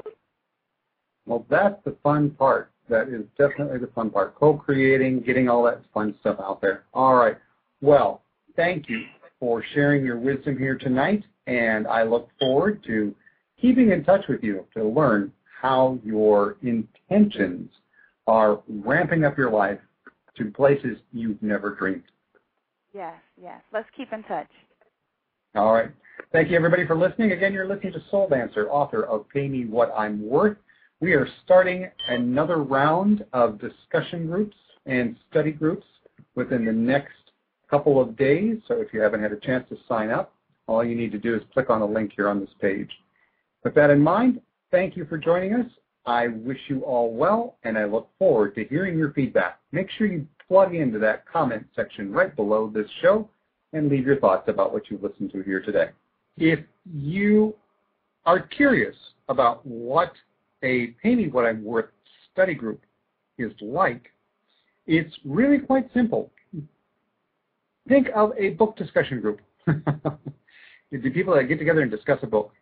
Well, 1.27 1.44
that's 1.50 1.77
the 1.85 1.96
fun 2.03 2.31
part. 2.31 2.70
That 2.88 3.09
is 3.09 3.24
definitely 3.37 3.79
the 3.79 3.90
fun 3.94 4.11
part. 4.11 4.37
Co-creating, 4.37 5.22
getting 5.22 5.48
all 5.48 5.64
that 5.64 5.83
fun 5.92 6.14
stuff 6.20 6.37
out 6.38 6.61
there. 6.61 6.85
All 6.94 7.14
right. 7.16 7.37
Well, 7.81 8.22
thank 8.55 8.88
you 8.88 9.03
for 9.40 9.64
sharing 9.74 10.05
your 10.05 10.18
wisdom 10.18 10.57
here 10.57 10.79
tonight, 10.79 11.24
and 11.46 11.87
I 11.88 12.05
look 12.05 12.29
forward 12.38 12.85
to 12.87 13.14
keeping 13.61 13.90
in 13.90 14.05
touch 14.05 14.24
with 14.29 14.42
you 14.42 14.66
to 14.74 14.85
learn 14.85 15.33
how 15.61 15.98
your 16.05 16.59
intentions 16.62 17.70
are 18.27 18.62
ramping 18.68 19.24
up 19.24 19.37
your 19.37 19.50
life 19.50 19.81
to 20.36 20.50
places 20.50 20.98
you've 21.12 21.42
never 21.42 21.74
dreamed. 21.74 22.02
Yes, 22.92 23.14
yes. 23.40 23.60
Let's 23.72 23.88
keep 23.96 24.12
in 24.12 24.22
touch. 24.24 24.48
All 25.54 25.72
right. 25.72 25.90
Thank 26.32 26.50
you, 26.50 26.56
everybody, 26.56 26.86
for 26.86 26.96
listening. 26.96 27.32
Again, 27.32 27.52
you're 27.52 27.66
listening 27.66 27.92
to 27.92 28.02
Soul 28.10 28.28
Dancer, 28.28 28.68
author 28.68 29.04
of 29.04 29.28
Pay 29.28 29.48
Me 29.48 29.66
What 29.66 29.92
I'm 29.96 30.28
Worth. 30.28 30.56
We 31.00 31.12
are 31.12 31.28
starting 31.44 31.88
another 32.08 32.58
round 32.58 33.24
of 33.32 33.60
discussion 33.60 34.26
groups 34.26 34.56
and 34.86 35.16
study 35.30 35.52
groups 35.52 35.86
within 36.34 36.64
the 36.64 36.72
next 36.72 37.12
couple 37.70 38.00
of 38.00 38.16
days. 38.16 38.58
So 38.68 38.80
if 38.80 38.92
you 38.92 39.00
haven't 39.00 39.22
had 39.22 39.32
a 39.32 39.36
chance 39.36 39.68
to 39.68 39.76
sign 39.88 40.10
up, 40.10 40.32
all 40.66 40.84
you 40.84 40.94
need 40.94 41.12
to 41.12 41.18
do 41.18 41.34
is 41.34 41.42
click 41.52 41.70
on 41.70 41.80
the 41.80 41.86
link 41.86 42.12
here 42.16 42.28
on 42.28 42.40
this 42.40 42.50
page. 42.60 42.90
With 43.64 43.74
that 43.74 43.90
in 43.90 44.00
mind, 44.00 44.40
thank 44.70 44.96
you 44.96 45.04
for 45.06 45.18
joining 45.18 45.54
us. 45.54 45.66
I 46.06 46.28
wish 46.28 46.58
you 46.68 46.80
all 46.82 47.14
well, 47.14 47.56
and 47.64 47.78
I 47.78 47.84
look 47.84 48.08
forward 48.18 48.54
to 48.56 48.64
hearing 48.64 48.98
your 48.98 49.12
feedback. 49.12 49.58
Make 49.72 49.88
sure 49.90 50.06
you 50.06 50.26
plug 50.46 50.74
into 50.74 50.98
that 50.98 51.26
comment 51.26 51.66
section 51.74 52.12
right 52.12 52.34
below 52.34 52.70
this 52.72 52.88
show 53.00 53.28
and 53.72 53.88
leave 53.88 54.06
your 54.06 54.20
thoughts 54.20 54.48
about 54.48 54.72
what 54.72 54.90
you've 54.90 55.02
listened 55.02 55.32
to 55.32 55.42
here 55.42 55.62
today. 55.62 55.88
If 56.36 56.60
you 56.92 57.54
are 58.26 58.40
curious 58.40 58.96
about 59.28 59.64
what 59.66 60.12
a 60.62 60.88
Pay 61.02 61.14
Me 61.14 61.28
What 61.28 61.46
I'm 61.46 61.64
Worth 61.64 61.90
study 62.32 62.54
group 62.54 62.82
is 63.38 63.52
like, 63.60 64.10
it's 64.86 65.14
really 65.24 65.58
quite 65.58 65.88
simple. 65.94 66.30
Think 67.88 68.08
of 68.14 68.32
a 68.38 68.50
book 68.50 68.76
discussion 68.76 69.20
group. 69.20 69.40
the 69.66 71.10
people 71.10 71.34
that 71.34 71.44
get 71.44 71.58
together 71.58 71.80
and 71.80 71.90
discuss 71.90 72.18
a 72.22 72.26
book. 72.26 72.52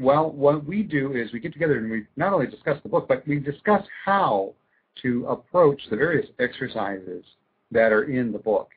Well, 0.00 0.30
what 0.30 0.64
we 0.64 0.82
do 0.82 1.12
is 1.14 1.30
we 1.30 1.40
get 1.40 1.52
together 1.52 1.76
and 1.76 1.90
we 1.90 2.06
not 2.16 2.32
only 2.32 2.46
discuss 2.46 2.82
the 2.82 2.88
book, 2.88 3.06
but 3.06 3.26
we 3.28 3.38
discuss 3.38 3.84
how 4.04 4.54
to 5.02 5.26
approach 5.26 5.80
the 5.90 5.96
various 5.96 6.26
exercises 6.38 7.22
that 7.70 7.92
are 7.92 8.04
in 8.04 8.32
the 8.32 8.38
book. 8.38 8.70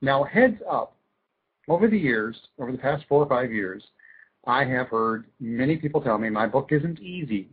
Now, 0.00 0.22
heads 0.22 0.60
up, 0.70 0.96
over 1.68 1.88
the 1.88 1.98
years, 1.98 2.36
over 2.60 2.70
the 2.70 2.78
past 2.78 3.04
four 3.08 3.22
or 3.22 3.28
five 3.28 3.50
years, 3.50 3.82
I 4.46 4.64
have 4.64 4.88
heard 4.88 5.24
many 5.40 5.76
people 5.76 6.00
tell 6.00 6.18
me 6.18 6.30
my 6.30 6.46
book 6.46 6.68
isn't 6.70 7.00
easy. 7.00 7.48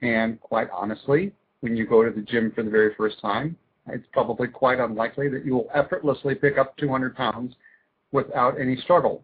And 0.00 0.40
quite 0.40 0.68
honestly, 0.72 1.32
when 1.60 1.76
you 1.76 1.86
go 1.86 2.02
to 2.02 2.10
the 2.10 2.22
gym 2.22 2.50
for 2.54 2.62
the 2.62 2.70
very 2.70 2.94
first 2.94 3.20
time, 3.20 3.56
it's 3.88 4.06
probably 4.12 4.48
quite 4.48 4.80
unlikely 4.80 5.28
that 5.28 5.44
you 5.44 5.52
will 5.52 5.68
effortlessly 5.74 6.34
pick 6.34 6.56
up 6.56 6.76
200 6.78 7.14
pounds 7.14 7.54
without 8.10 8.58
any 8.58 8.76
struggle. 8.76 9.22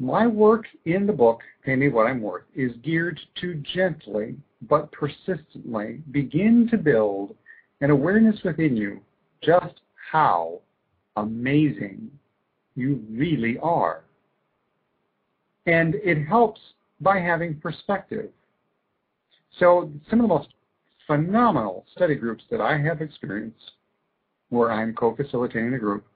My 0.00 0.26
work 0.26 0.64
in 0.86 1.06
the 1.06 1.12
book, 1.12 1.42
Pay 1.62 1.76
Me 1.76 1.90
What 1.90 2.06
I'm 2.06 2.22
Worth, 2.22 2.44
is 2.54 2.72
geared 2.82 3.20
to 3.42 3.62
gently 3.74 4.34
but 4.62 4.90
persistently 4.92 6.00
begin 6.10 6.66
to 6.70 6.78
build 6.78 7.36
an 7.82 7.90
awareness 7.90 8.40
within 8.42 8.78
you 8.78 9.02
just 9.42 9.82
how 10.10 10.60
amazing 11.16 12.10
you 12.76 13.04
really 13.10 13.58
are. 13.58 14.04
And 15.66 15.96
it 15.96 16.26
helps 16.26 16.60
by 17.02 17.18
having 17.18 17.60
perspective. 17.60 18.30
So 19.58 19.92
some 20.08 20.20
of 20.20 20.24
the 20.24 20.34
most 20.34 20.48
phenomenal 21.06 21.84
study 21.94 22.14
groups 22.14 22.44
that 22.50 22.62
I 22.62 22.78
have 22.78 23.02
experienced 23.02 23.72
where 24.48 24.72
I'm 24.72 24.94
co-facilitating 24.94 25.72
the 25.72 25.78
group 25.78 26.06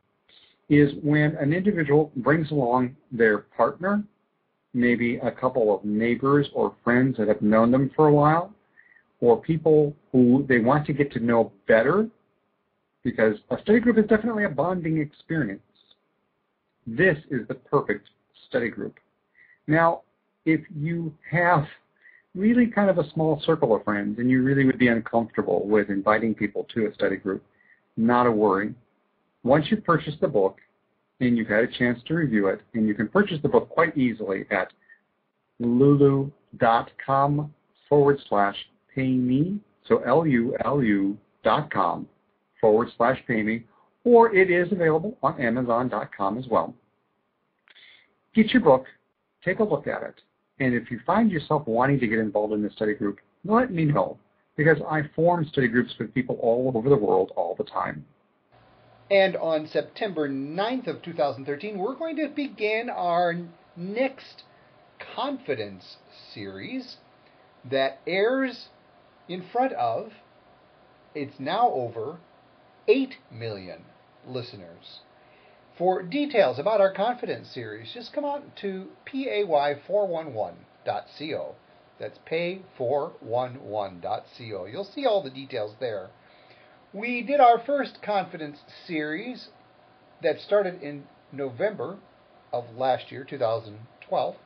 is 0.68 0.92
when 1.02 1.36
an 1.36 1.52
individual 1.52 2.10
brings 2.16 2.50
along 2.50 2.96
their 3.12 3.38
partner, 3.38 4.02
maybe 4.72 5.16
a 5.16 5.30
couple 5.30 5.74
of 5.74 5.84
neighbors 5.84 6.48
or 6.54 6.74
friends 6.82 7.16
that 7.18 7.28
have 7.28 7.42
known 7.42 7.70
them 7.70 7.90
for 7.94 8.08
a 8.08 8.12
while, 8.12 8.52
or 9.20 9.40
people 9.40 9.94
who 10.10 10.44
they 10.48 10.58
want 10.58 10.86
to 10.86 10.92
get 10.92 11.12
to 11.12 11.20
know 11.20 11.52
better, 11.68 12.08
because 13.02 13.36
a 13.50 13.60
study 13.62 13.80
group 13.80 13.98
is 13.98 14.06
definitely 14.06 14.44
a 14.44 14.48
bonding 14.48 14.98
experience. 14.98 15.60
This 16.86 17.18
is 17.30 17.46
the 17.48 17.54
perfect 17.54 18.08
study 18.48 18.68
group. 18.68 18.98
Now, 19.66 20.02
if 20.44 20.60
you 20.76 21.14
have 21.30 21.64
really 22.34 22.66
kind 22.66 22.90
of 22.90 22.98
a 22.98 23.08
small 23.12 23.40
circle 23.46 23.74
of 23.74 23.84
friends 23.84 24.18
and 24.18 24.28
you 24.28 24.42
really 24.42 24.64
would 24.64 24.78
be 24.78 24.88
uncomfortable 24.88 25.66
with 25.66 25.88
inviting 25.88 26.34
people 26.34 26.66
to 26.74 26.86
a 26.86 26.94
study 26.94 27.16
group, 27.16 27.42
not 27.96 28.26
a 28.26 28.30
worry. 28.30 28.74
Once 29.44 29.66
you 29.70 29.76
purchase 29.76 30.14
the 30.20 30.28
book 30.28 30.58
and 31.20 31.36
you've 31.36 31.48
had 31.48 31.64
a 31.64 31.78
chance 31.78 32.00
to 32.06 32.14
review 32.14 32.48
it, 32.48 32.60
and 32.72 32.88
you 32.88 32.94
can 32.94 33.06
purchase 33.06 33.38
the 33.42 33.48
book 33.48 33.68
quite 33.68 33.96
easily 33.96 34.46
at 34.50 34.72
lulu.com 35.60 37.54
forward 37.88 38.18
slash 38.28 38.56
pay 38.94 39.10
me, 39.10 39.58
so 39.86 39.98
L-U-L-U 39.98 41.16
dot 41.44 41.72
com 41.72 42.08
forward 42.60 42.88
slash 42.96 43.22
pay 43.28 43.42
me, 43.42 43.64
or 44.04 44.34
it 44.34 44.50
is 44.50 44.72
available 44.72 45.16
on 45.22 45.40
Amazon.com 45.40 46.38
as 46.38 46.46
well. 46.48 46.74
Get 48.34 48.50
your 48.52 48.62
book, 48.62 48.86
take 49.44 49.60
a 49.60 49.64
look 49.64 49.86
at 49.86 50.02
it, 50.02 50.20
And 50.58 50.74
if 50.74 50.90
you 50.90 51.00
find 51.06 51.30
yourself 51.30 51.66
wanting 51.66 52.00
to 52.00 52.06
get 52.06 52.18
involved 52.18 52.54
in 52.54 52.64
a 52.64 52.72
study 52.72 52.94
group, 52.94 53.18
let 53.44 53.70
me 53.70 53.84
know 53.84 54.18
because 54.56 54.78
I 54.90 55.02
form 55.14 55.46
study 55.52 55.68
groups 55.68 55.92
with 55.98 56.14
people 56.14 56.38
all 56.40 56.72
over 56.74 56.88
the 56.88 56.96
world 56.96 57.32
all 57.36 57.54
the 57.56 57.64
time. 57.64 58.04
And 59.10 59.36
on 59.36 59.66
September 59.66 60.26
9th 60.28 60.86
of 60.86 61.02
2013, 61.02 61.78
we're 61.78 61.94
going 61.94 62.16
to 62.16 62.28
begin 62.28 62.88
our 62.88 63.36
next 63.76 64.44
confidence 65.14 65.98
series 66.32 66.96
that 67.70 68.00
airs 68.06 68.68
in 69.28 69.42
front 69.52 69.74
of, 69.74 70.12
it's 71.14 71.38
now 71.38 71.70
over 71.70 72.16
8 72.88 73.14
million 73.30 73.84
listeners. 74.26 75.00
For 75.76 76.02
details 76.02 76.58
about 76.58 76.80
our 76.80 76.92
confidence 76.92 77.48
series, 77.48 77.92
just 77.92 78.12
come 78.12 78.24
out 78.24 78.56
to 78.56 78.88
pay411.co. 79.06 81.54
That's 81.98 82.18
pay411.co. 82.30 84.66
You'll 84.66 84.84
see 84.84 85.06
all 85.06 85.22
the 85.22 85.30
details 85.30 85.74
there. 85.80 86.10
We 86.94 87.22
did 87.22 87.40
our 87.40 87.58
first 87.58 88.00
confidence 88.02 88.58
series 88.86 89.48
that 90.22 90.38
started 90.38 90.80
in 90.80 91.08
November 91.32 91.98
of 92.52 92.76
last 92.76 93.10
year, 93.10 93.24
2012. 93.24 94.36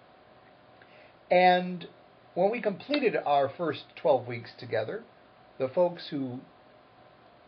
And 1.30 1.86
when 2.32 2.50
we 2.50 2.62
completed 2.62 3.16
our 3.26 3.50
first 3.50 3.82
12 3.96 4.26
weeks 4.26 4.52
together, 4.58 5.04
the 5.58 5.68
folks 5.68 6.08
who 6.08 6.40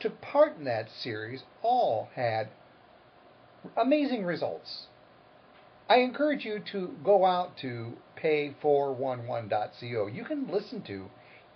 took 0.01 0.21
part 0.21 0.59
in 0.59 0.65
that 0.65 0.91
series 0.91 1.45
all 1.63 2.11
had 2.15 2.49
amazing 3.79 4.27
results. 4.27 4.89
I 5.89 6.01
encourage 6.01 6.45
you 6.45 6.61
to 6.73 6.95
go 7.03 7.25
out 7.25 7.57
to 7.63 7.95
pay411.co. 8.23 10.09
You 10.09 10.25
can 10.27 10.47
listen 10.47 10.83
to 10.83 11.07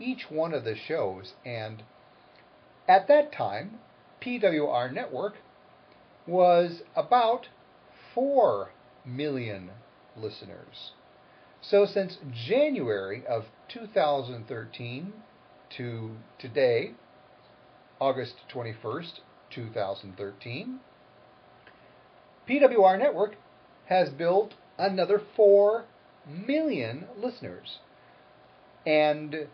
each 0.00 0.30
one 0.30 0.54
of 0.54 0.64
the 0.64 0.76
shows, 0.76 1.34
and 1.44 1.82
at 2.88 3.08
that 3.08 3.32
time, 3.32 3.78
PWR 4.20 4.92
Network 4.92 5.34
was 6.26 6.82
about 6.96 7.48
4 8.14 8.70
million 9.04 9.70
listeners. 10.16 10.92
So 11.60 11.86
since 11.86 12.18
January 12.32 13.24
of 13.26 13.44
2013 13.68 15.12
to 15.76 16.10
today, 16.38 16.94
August 18.00 18.34
21st, 18.52 19.20
2013, 19.50 20.80
PWR 22.48 22.98
Network 22.98 23.36
has 23.86 24.10
built 24.10 24.54
another 24.78 25.20
4 25.36 25.84
million 26.26 27.06
listeners. 27.16 27.78
And 28.86 29.48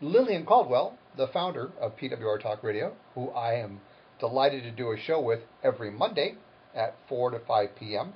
Lillian 0.00 0.44
Caldwell, 0.44 0.98
the 1.16 1.28
founder 1.28 1.70
of 1.80 1.96
PWR 1.96 2.40
Talk 2.40 2.62
Radio, 2.62 2.94
who 3.14 3.30
I 3.30 3.54
am 3.54 3.80
delighted 4.18 4.62
to 4.64 4.70
do 4.70 4.92
a 4.92 4.98
show 4.98 5.20
with 5.20 5.40
every 5.62 5.90
Monday 5.90 6.36
at 6.74 6.96
4 7.08 7.30
to 7.30 7.38
5 7.40 7.76
p.m. 7.78 8.14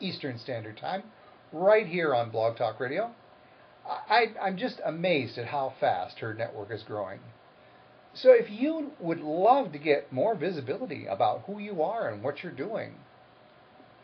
Eastern 0.00 0.38
Standard 0.38 0.76
Time, 0.76 1.02
right 1.52 1.86
here 1.86 2.14
on 2.14 2.30
Blog 2.30 2.56
Talk 2.56 2.78
Radio. 2.80 3.10
I, 3.86 4.26
I'm 4.40 4.56
just 4.56 4.80
amazed 4.84 5.38
at 5.38 5.46
how 5.46 5.74
fast 5.80 6.18
her 6.20 6.34
network 6.34 6.70
is 6.70 6.82
growing. 6.82 7.20
So 8.14 8.30
if 8.30 8.50
you 8.50 8.92
would 9.00 9.20
love 9.20 9.72
to 9.72 9.78
get 9.78 10.12
more 10.12 10.36
visibility 10.36 11.06
about 11.06 11.42
who 11.46 11.58
you 11.58 11.82
are 11.82 12.08
and 12.08 12.22
what 12.22 12.42
you're 12.42 12.52
doing, 12.52 12.94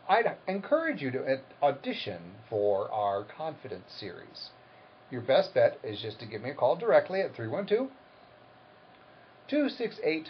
I'd 0.09 0.37
encourage 0.49 1.01
you 1.01 1.13
to 1.13 1.41
audition 1.63 2.21
for 2.49 2.91
our 2.91 3.25
Confidence 3.25 3.93
series. 3.99 4.51
Your 5.11 5.21
best 5.23 5.55
bet 5.55 5.79
is 5.85 6.01
just 6.01 6.19
to 6.21 6.27
give 6.27 6.43
me 6.43 6.51
a 6.51 6.55
call 6.55 6.77
directly 6.77 7.21
at 7.21 7.35
312 7.37 7.89
268 9.51 10.29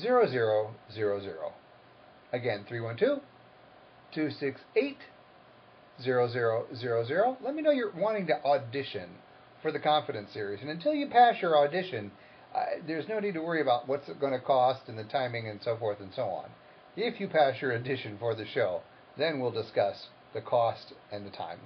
0000. 0.00 1.34
Again, 2.32 2.64
312 2.66 3.20
268 4.12 4.96
0000. 6.02 7.36
Let 7.44 7.54
me 7.54 7.62
know 7.62 7.70
you're 7.70 7.92
wanting 7.94 8.26
to 8.26 8.44
audition 8.44 9.10
for 9.62 9.70
the 9.70 9.78
Confidence 9.78 10.30
series. 10.32 10.60
And 10.60 10.70
until 10.70 10.94
you 10.94 11.06
pass 11.08 11.36
your 11.40 11.56
audition, 11.56 12.10
uh, 12.54 12.64
there's 12.86 13.08
no 13.08 13.20
need 13.20 13.34
to 13.34 13.40
worry 13.40 13.60
about 13.60 13.88
what's 13.88 14.08
it 14.08 14.20
going 14.20 14.32
to 14.32 14.40
cost 14.40 14.88
and 14.88 14.98
the 14.98 15.04
timing 15.04 15.48
and 15.48 15.60
so 15.62 15.76
forth 15.76 16.00
and 16.00 16.12
so 16.14 16.22
on. 16.22 16.50
If 16.96 17.20
you 17.20 17.28
pass 17.28 17.60
your 17.60 17.74
audition 17.74 18.16
for 18.18 18.34
the 18.34 18.46
show, 18.46 18.82
then 19.18 19.40
we'll 19.40 19.50
discuss 19.50 20.06
the 20.32 20.40
cost 20.40 20.92
and 21.12 21.26
the 21.26 21.30
time. 21.30 21.58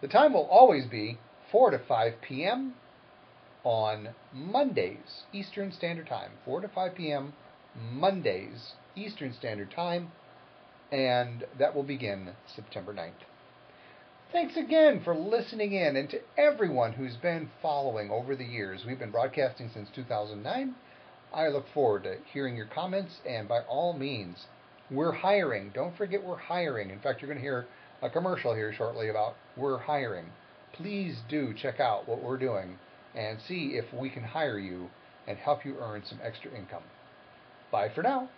The 0.00 0.08
time 0.08 0.32
will 0.32 0.48
always 0.50 0.86
be 0.86 1.18
4 1.50 1.70
to 1.70 1.78
5 1.78 2.12
p.m. 2.20 2.74
on 3.64 4.10
Mondays, 4.32 5.24
Eastern 5.32 5.72
Standard 5.72 6.06
Time. 6.06 6.30
4 6.44 6.60
to 6.60 6.68
5 6.68 6.94
p.m. 6.94 7.32
Mondays, 7.92 8.74
Eastern 8.94 9.32
Standard 9.32 9.70
Time, 9.70 10.12
and 10.92 11.44
that 11.58 11.74
will 11.74 11.82
begin 11.82 12.30
September 12.54 12.92
9th. 12.94 13.12
Thanks 14.32 14.56
again 14.56 15.00
for 15.02 15.14
listening 15.14 15.72
in, 15.72 15.96
and 15.96 16.10
to 16.10 16.20
everyone 16.36 16.92
who's 16.92 17.16
been 17.16 17.50
following 17.62 18.10
over 18.10 18.36
the 18.36 18.44
years. 18.44 18.84
We've 18.86 18.98
been 18.98 19.10
broadcasting 19.10 19.70
since 19.72 19.88
2009. 19.94 20.74
I 21.32 21.48
look 21.48 21.66
forward 21.72 22.04
to 22.04 22.16
hearing 22.32 22.56
your 22.56 22.66
comments, 22.66 23.20
and 23.28 23.48
by 23.48 23.60
all 23.62 23.92
means, 23.92 24.46
we're 24.90 25.12
hiring. 25.12 25.70
Don't 25.74 25.96
forget 25.96 26.22
we're 26.22 26.36
hiring. 26.36 26.90
In 26.90 27.00
fact, 27.00 27.22
you're 27.22 27.28
going 27.28 27.38
to 27.38 27.42
hear 27.42 27.66
a 28.02 28.10
commercial 28.10 28.54
here 28.54 28.72
shortly 28.72 29.08
about 29.08 29.34
we're 29.56 29.78
hiring. 29.78 30.26
Please 30.72 31.16
do 31.28 31.54
check 31.54 31.80
out 31.80 32.08
what 32.08 32.22
we're 32.22 32.36
doing 32.36 32.78
and 33.14 33.38
see 33.46 33.74
if 33.74 33.84
we 33.92 34.10
can 34.10 34.22
hire 34.22 34.58
you 34.58 34.88
and 35.26 35.38
help 35.38 35.64
you 35.64 35.76
earn 35.80 36.02
some 36.04 36.18
extra 36.22 36.50
income. 36.50 36.82
Bye 37.70 37.90
for 37.94 38.02
now. 38.02 38.28